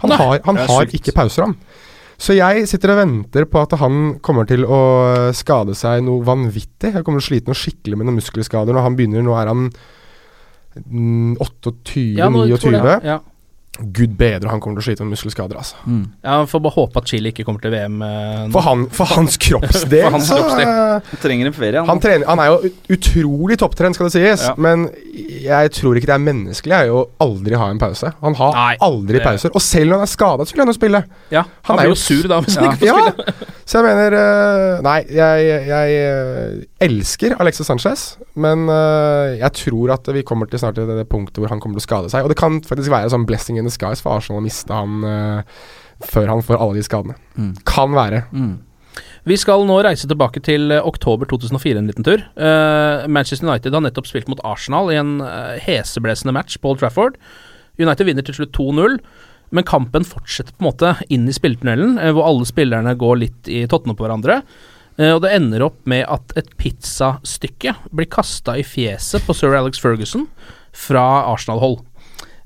[0.00, 1.56] Han Nei, har, han har ikke pauser, han.
[2.20, 4.80] Så jeg sitter og venter på at han kommer til å
[5.36, 6.90] skade seg noe vanvittig.
[6.94, 9.24] Jeg kommer til å slite noe skikkelig med noen muskelskader når han begynner.
[9.24, 9.68] Nå er han
[10.84, 12.18] mm, 28-29.
[12.18, 13.18] Ja, nå tror jeg- Ja.
[13.96, 15.76] Gud bedre, han kommer til å slite med muskelskader, altså.
[15.86, 16.02] Mm.
[16.24, 18.00] Ja, Får bare håpe at Chile ikke kommer til VM.
[18.02, 18.48] eh.
[18.52, 20.72] For, han, for hans kroppsdel, For hans så kroppsdel.
[21.10, 21.88] Han trenger en ferie, han.
[21.88, 24.44] han, trener, han er jo utrolig topptrent, skal det sies.
[24.50, 24.54] Ja.
[24.60, 24.88] Men
[25.40, 28.12] jeg tror ikke det er menneskelig jeg, å aldri ha en pause.
[28.20, 29.54] Han har Nei, aldri det- pauser.
[29.56, 31.02] Og selv når han er skada, så vil han jo spille.
[31.32, 32.72] Ja, han, Han er blir jo sur da hvis han Ja.
[32.74, 33.34] ikke får Ja,
[33.70, 38.04] så jeg mener eh, Nei, jeg, jeg eh, elsker Alexis Sanchez,
[38.34, 41.60] men eh, jeg tror at vi kommer til snart til det, det punktet hvor han
[41.62, 42.24] kommer til å skade seg.
[42.26, 45.06] Og det kan faktisk være sånn blessing in the skies for Arsenal å miste han
[45.06, 45.62] uh,
[46.10, 47.16] før han får alle de skadene.
[47.38, 47.54] Mm.
[47.68, 48.24] Kan være.
[48.34, 48.58] Mm.
[49.28, 52.22] Vi skal nå reise tilbake til eh, oktober 2004 en liten tur.
[52.40, 56.80] Uh, Manchester United har nettopp spilt mot Arsenal i en uh, heseblesende match på Old
[56.80, 57.18] Trafford.
[57.80, 58.98] United vinner til slutt 2-0,
[59.56, 63.50] men kampen fortsetter på en måte inn i spilletunnelen, uh, hvor alle spillerne går litt
[63.52, 64.42] i tottene på hverandre.
[65.00, 69.80] Og det ender opp med at et pizzastykke blir kasta i fjeset på sir Alex
[69.80, 70.26] Ferguson
[70.76, 71.78] fra Arsenal-hold.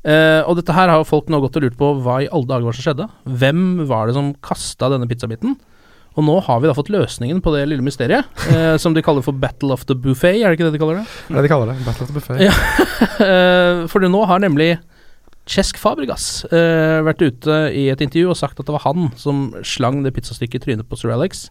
[0.05, 2.49] Eh, og dette her har jo folk nå gått og lurt på hva i alle
[2.51, 3.09] dager var som skjedde.
[3.25, 5.57] Hvem var det som kasta denne pizzabiten?
[6.15, 9.25] Og nå har vi da fått løsningen på det lille mysteriet, uh, som de kaller
[9.25, 11.07] for Battle of the Buffet, er det ikke det de kaller det?
[11.27, 11.79] Det er de kaller det.
[11.83, 12.45] Battle of the Buffet.
[12.45, 12.53] Ja.
[13.83, 14.77] uh, for nå har nemlig
[15.51, 19.51] Chesk Fabregas eh, vært ute i et intervju og sagt at det var han som
[19.67, 21.51] slang det pizzastykket i trynet på Sir Alex.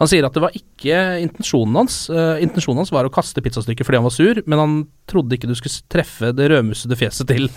[0.00, 1.98] Han sier at det var ikke intensjonen hans.
[2.10, 4.76] Uh, intensjonen hans var å kaste pizzastykket fordi han var sur, men han
[5.10, 7.50] trodde ikke du skulle treffe det rødmussede fjeset til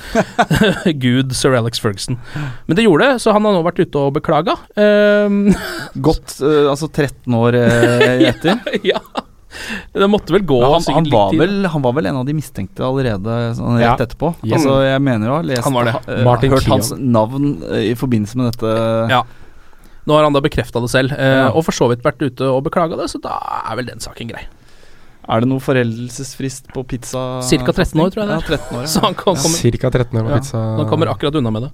[1.05, 2.19] gud sir Alex Ferguson.
[2.67, 4.57] Men det gjorde det, så han har nå vært ute og beklaga.
[4.77, 5.53] Uh,
[6.07, 8.61] Godt uh, altså 13 år eh, etter.
[8.85, 9.01] ja.
[9.93, 12.35] Det måtte vel gå ja, han, han, var vel, han var vel en av de
[12.35, 13.95] mistenkte allerede sånn rett Ja.
[13.95, 14.33] etterpå.
[14.43, 14.57] Ja.
[14.57, 18.51] Altså, jeg mener å ha lest Han eh, hørt hans navn eh, i forbindelse med
[18.51, 18.73] dette.
[19.13, 19.23] Ja.
[20.07, 22.63] Nå har han da bekrefta det selv, eh, og for så vidt vært ute og
[22.69, 23.35] beklaga det, så da
[23.67, 24.45] er vel den saken grei.
[25.27, 27.41] Er det noe foreldelsesfrist på pizza?
[27.43, 28.39] Cirka 13 år, tror jeg det er.
[28.39, 28.87] Ja, 13 år, ja.
[28.93, 30.61] Så han kan komme, Cirka 13 år på Ja, pizza.
[30.77, 31.71] han kommer akkurat unna med det.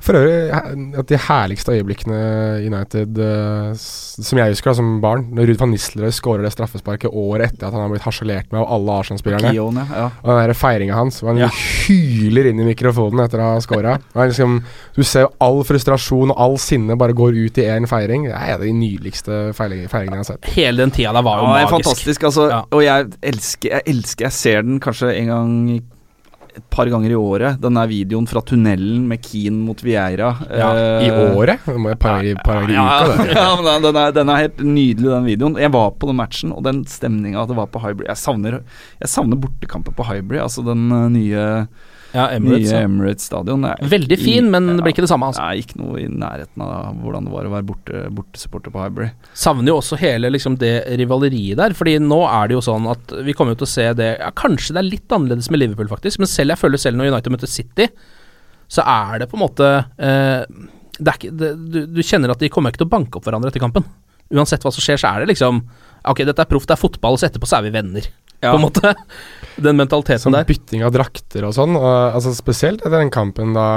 [0.00, 2.20] For øvrig, at de herligste øyeblikkene
[2.64, 3.74] i United eh,
[4.24, 7.66] som jeg husker da, som barn, når Ruud van Nistelrooy skårer det straffesparket året etter
[7.68, 9.52] at han har blitt harselert med av alle Arsenal-spillerne.
[9.54, 10.08] Ja.
[10.22, 11.50] Og den feiringa hans, hvor han Ja.
[11.88, 13.98] hyler inn i mikrofonen etter å ha scora.
[14.14, 14.62] liksom,
[14.96, 18.28] du ser jo all frustrasjon og all sinne bare går ut i én feiring.
[18.30, 20.50] Det er de nydeligste feiringene jeg har sett.
[20.56, 21.74] Hele den tida der var jo magisk.
[21.76, 22.24] fantastisk.
[22.30, 22.62] Altså, Ja.
[22.70, 25.52] Og jeg elsker, jeg elsker Jeg ser den kanskje en gang
[26.54, 27.56] et par ganger i året.
[27.58, 30.28] Den der videoen fra tunnelen med Keane mot Vieira.
[30.54, 30.68] Ja,
[31.02, 31.64] I Eh, året?
[31.66, 33.34] Det må jeg par, par ganger i uka, det.
[33.40, 35.56] ja, men den- den, er, den er helt nydelig, den videoen.
[35.58, 38.60] Jeg var på den matchen, og den stemninga at det var på Hybrid Jeg savner,
[39.02, 41.48] jeg savner bortekamper på Hybrid, altså den eh, nye,
[42.14, 42.80] Ja, Emirates, nye.
[42.86, 43.64] Emirates stadion.
[43.90, 45.42] Veldig fin, men det blir ikke det samme, altså.
[45.42, 49.30] Er ikke noe i nærheten av hvordan det var å være borte, bortesupporter på Hybrid.
[49.34, 51.74] Savner jo også hele liksom, det rivaleriet der.
[51.74, 54.30] Fordi nå er det jo sånn at vi kommer jo til å se det ja,
[54.38, 56.22] Kanskje det er litt annerledes med Liverpool, faktisk.
[56.22, 57.90] Men selv jeg føler selv når United møter City,
[58.70, 60.46] så er det på en måte eh,
[60.98, 63.50] det ikke, det, du, du kjenner at de kommer ikke til å banke opp hverandre
[63.50, 63.86] etter kampen.
[64.34, 65.64] Uansett hva som skjer, så er det liksom
[66.04, 68.06] Ok, dette er proff, det er fotball, og så etterpå så er vi venner.
[68.44, 68.52] Ja.
[68.52, 68.94] På en måte.
[69.56, 70.46] Den mentaliteten Som der.
[70.48, 71.76] bytting av drakter og sånn.
[71.78, 73.68] Og, altså Spesielt etter den kampen da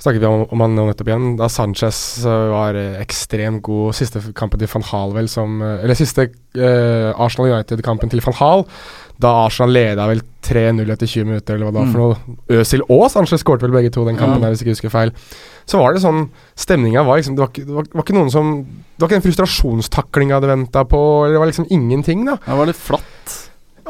[0.00, 1.28] snakket vi om, om han nettopp igjen.
[1.40, 3.94] Da Sanchez eh, var eh, ekstremt god.
[3.96, 8.36] Siste kampen til van Hal, vel, som eh, Eller siste uh, Arsenal United-kampen til van
[8.40, 8.64] Hal.
[9.20, 12.36] Da Arsenal leda vel 3-0 etter 20 minutter, eller hva det var for noe.
[12.62, 14.46] Øzil og Sanchez skåret vel begge to den kampen, Ja.
[14.48, 15.12] der, hvis jeg ikke husker feil.
[15.68, 18.30] Så var det sånn Stemninga var liksom Det var det var, det var ikke noen
[18.32, 22.38] som Det var ikke den frustrasjonstaklinga du venta på, eller det var liksom ingenting, da.
[22.46, 23.19] Det var litt flatt.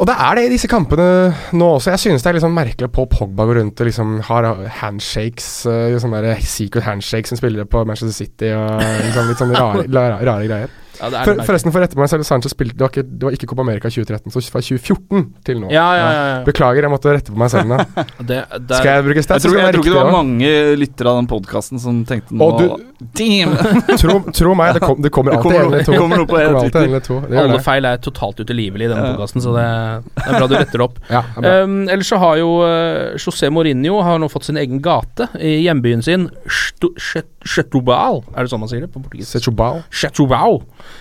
[0.01, 1.07] Og det er det i disse kampene
[1.53, 1.91] nå også.
[1.93, 4.47] Jeg synes det er litt sånn merkelig Paul Pogba går rundt og liksom har
[4.81, 9.61] handshakes, uh, sånne der secret handshakes som spillere på Manchester City og liksom litt sånne
[9.61, 10.73] rare, rare, rare greier.
[11.01, 13.05] Ja, det er For, forresten, for å rette meg selv, Sanchez spilte det var, ikke,
[13.09, 15.71] det var ikke Copa America 2013, så fra 2014 til nå.
[15.73, 16.39] Ja, ja, ja, ja.
[16.45, 17.79] Beklager, jeg måtte rette på meg selv nå.
[18.31, 19.45] Det, det, Skal jeg bruke Jeg stats?
[19.47, 22.51] tror, så jeg tror ikke det var mange lyttere av den podkasten som tenkte nå
[22.59, 22.87] du-
[23.17, 23.55] Damn!
[24.01, 25.95] Tro, tro meg, det, kom, det kommer alltid en eller to.
[25.97, 27.17] kommer noe på en kommer en eller to.
[27.25, 27.63] Det alle det.
[27.65, 29.15] feil er totalt utilgivelig i denne Ja.
[29.15, 29.65] podkasten, så det,
[30.19, 30.99] det er bra du retter opp.
[31.41, 35.55] Um, ellers så har jo uh, José Mourinho har nå fått sin egen gate i
[35.65, 36.93] hjembyen sin, Stu-
[37.41, 38.21] Chet- Setúbal.
[38.37, 39.39] Er det sånn man sier det på portugisisk?
[39.41, 39.81] Chetubal.
[39.91, 40.59] Chetubal.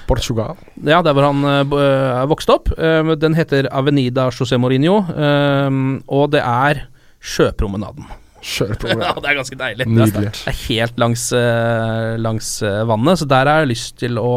[0.08, 0.56] Portugal.
[0.88, 2.72] Ja, der hvor han uh, vokst opp.
[2.80, 6.86] Uh, den heter Avenida José Mourinho, uh, og det er
[7.20, 8.08] Sjøpromenaden.
[8.40, 9.04] Sjøpromenaden.
[9.10, 9.88] Ja, det er ganske deilig.
[9.92, 10.32] Nydelig.
[10.32, 14.32] Det er helt langs, uh, langs vannet, så der har jeg lyst til å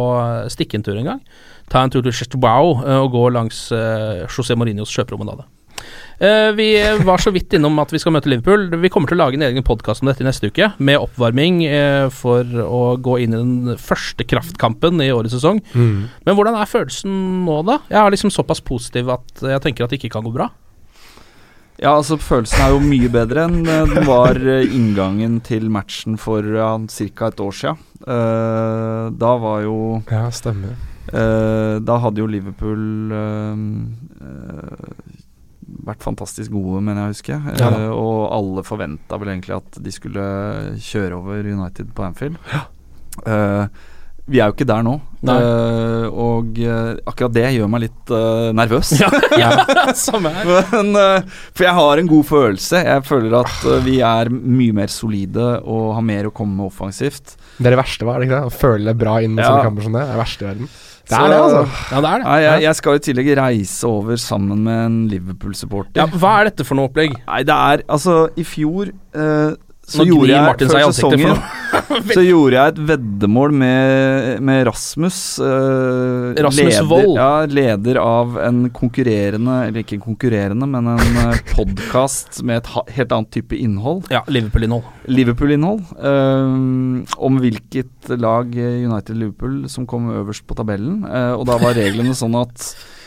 [0.51, 1.23] stikke en tur en gang.
[1.71, 5.47] Ta en tur til Chetubal og gå langs José Mourinhos sjøpromenade.
[6.23, 8.69] Eh, vi var så vidt innom at vi skal møte Liverpool.
[8.79, 11.65] Vi kommer til å lage en egen podkast om dette i neste uke, med oppvarming
[11.67, 15.59] eh, for å gå inn i den første kraftkampen i årets sesong.
[15.75, 16.05] Mm.
[16.23, 17.17] Men hvordan er følelsen
[17.49, 17.81] nå, da?
[17.91, 20.53] Jeg er liksom såpass positiv at jeg tenker at det ikke kan gå bra.
[21.83, 26.47] Ja, altså Følelsen er jo mye bedre enn eh, den var inngangen til matchen for
[26.55, 26.77] ja,
[27.19, 27.33] ca.
[27.33, 27.83] et år siden.
[28.03, 29.77] Uh, da var jo
[30.11, 30.79] Ja, stemmer.
[31.11, 33.59] Uh, Da hadde jo Liverpool uh,
[34.23, 35.12] eh,
[35.87, 37.39] vært fantastisk gode, mener jeg å huske.
[37.61, 37.71] Ja.
[37.71, 40.27] Eh, og alle forventa vel egentlig at de skulle
[40.83, 42.39] kjøre over United på Anfield.
[43.27, 43.65] Eh,
[44.31, 44.93] vi er jo ikke der nå.
[45.23, 48.93] Eh, og uh, akkurat det gjør meg litt uh, nervøs.
[49.99, 50.53] Samme her.
[50.71, 50.95] Men,
[51.51, 52.85] for jeg har en god følelse.
[52.87, 57.35] Jeg føler at vi er mye mer solide og har mer å komme med offensivt.
[57.59, 58.53] Det er det verste, var det ikke det?
[58.53, 59.51] Å føle det bra inn mot Ja.
[59.51, 60.07] sånne kamper som det.
[60.07, 60.73] Det er det verste i verden.
[61.09, 61.63] Det er det, altså.
[61.91, 62.37] Ja, det er det.
[62.45, 65.99] Jeg, jeg skal i tillegg reise over sammen med en Liverpool-supporter.
[65.99, 67.17] Ja, hva er dette for noe opplegg?
[67.27, 69.53] Nei, det er Altså, i fjor eh,
[69.83, 71.41] så gjorde jeg sesongen
[72.15, 75.19] Så gjorde jeg et veddemål med, med Rasmus.
[75.43, 77.17] Uh, Rasmus leder, Vold.
[77.17, 83.17] Ja, leder av en konkurrerende, eller ikke konkurrerende, men en uh, podkast med et helt
[83.17, 84.05] annet type innhold.
[84.13, 84.87] Ja, Liverpool-innhold.
[85.11, 85.83] Liverpool-innhold.
[85.99, 91.03] eh, om hvilket lag eh, United-Liverpool som kom øverst på tabellen.
[91.09, 93.02] Uh, og da var reglene sånn at Eh,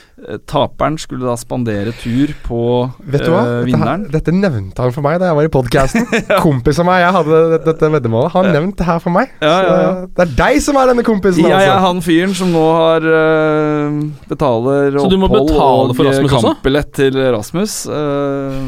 [0.47, 2.59] Taperen skulle da spandere tur på
[3.03, 3.41] Vet du hva?
[3.41, 4.05] eh, Dette, vinneren.
[4.13, 6.05] dette nevnte han for meg da jeg var i podkasten.
[6.45, 8.31] Kompis av meg, jeg hadde dette, dette veddemålet.
[8.37, 9.33] Han nevnte det her for meg.
[9.43, 9.91] Ja, ja, ja.
[10.05, 11.83] Så det er deg som er denne kompisen, Jeg er altså.
[11.89, 13.99] han fyren som nå har eh,
[14.31, 16.53] betaler Så du må betale for Rasmus også?
[16.55, 18.59] kampbillett til Rasmus eh,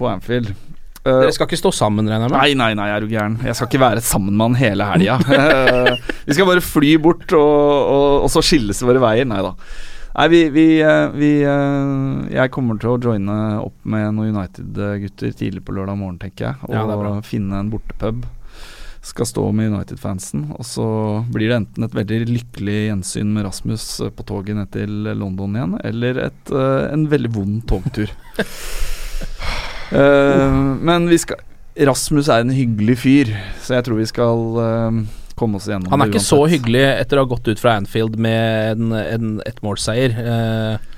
[0.00, 0.54] på Anfield.
[1.04, 2.40] Uh, Dere skal ikke stå sammen, regner jeg med?
[2.40, 3.34] Nei, nei, nei, er du gæren.
[3.44, 5.18] Jeg skal ikke være sammen med han hele helga.
[5.28, 9.28] uh, vi skal bare fly bort, og, og, og så skilles våre veier.
[9.28, 9.52] Nei da.
[10.14, 15.34] Nei, vi, vi, eh, vi eh, Jeg kommer til å joine opp med noen United-gutter
[15.34, 16.68] tidlig på lørdag morgen, tenker jeg.
[16.68, 18.22] Og Ja, finne en bortepub.
[19.04, 20.46] Skal stå med United-fansen.
[20.54, 20.86] Og så
[21.34, 25.58] blir det enten et veldig lykkelig gjensyn med Rasmus eh, på toget ned til London
[25.58, 28.14] igjen, eller et, en veldig vond togtur.
[29.90, 30.54] uh,
[30.88, 31.42] men vi skal
[31.74, 33.30] Rasmus er en hyggelig fyr,
[33.62, 34.98] så jeg tror vi skal eh,
[35.38, 37.76] komme oss gjennom Han er ikke ikke så hyggelig etter å ha gått ut fra
[37.80, 40.18] Anfield med en, en ettmålsseier.
[40.24, 40.93] Eh,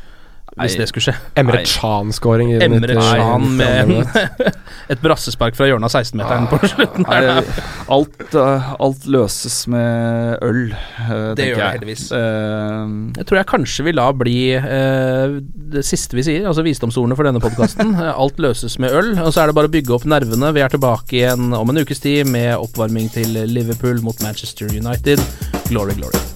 [0.57, 1.15] hvis det skulle skje.
[1.37, 1.69] Emre Nei.
[1.69, 2.53] Can-scoring.
[2.65, 4.47] Emre 90 Can med en,
[4.93, 7.05] et brassespark fra hjørnet av 16-meteren på slutten.
[7.05, 7.43] Nei,
[7.93, 12.07] alt, eh, alt løses med øl, det tenker gjør det heldigvis.
[12.13, 15.37] Uh, Jeg tror jeg kanskje vi la bli uh,
[15.77, 17.93] det siste vi sier, altså visdomsordene for denne podkasten.
[18.27, 20.55] Alt løses med øl, og så er det bare å bygge opp nervene.
[20.57, 25.21] Vi er tilbake igjen om en ukes tid med oppvarming til Liverpool mot Manchester United.
[25.69, 26.36] Glory, glory.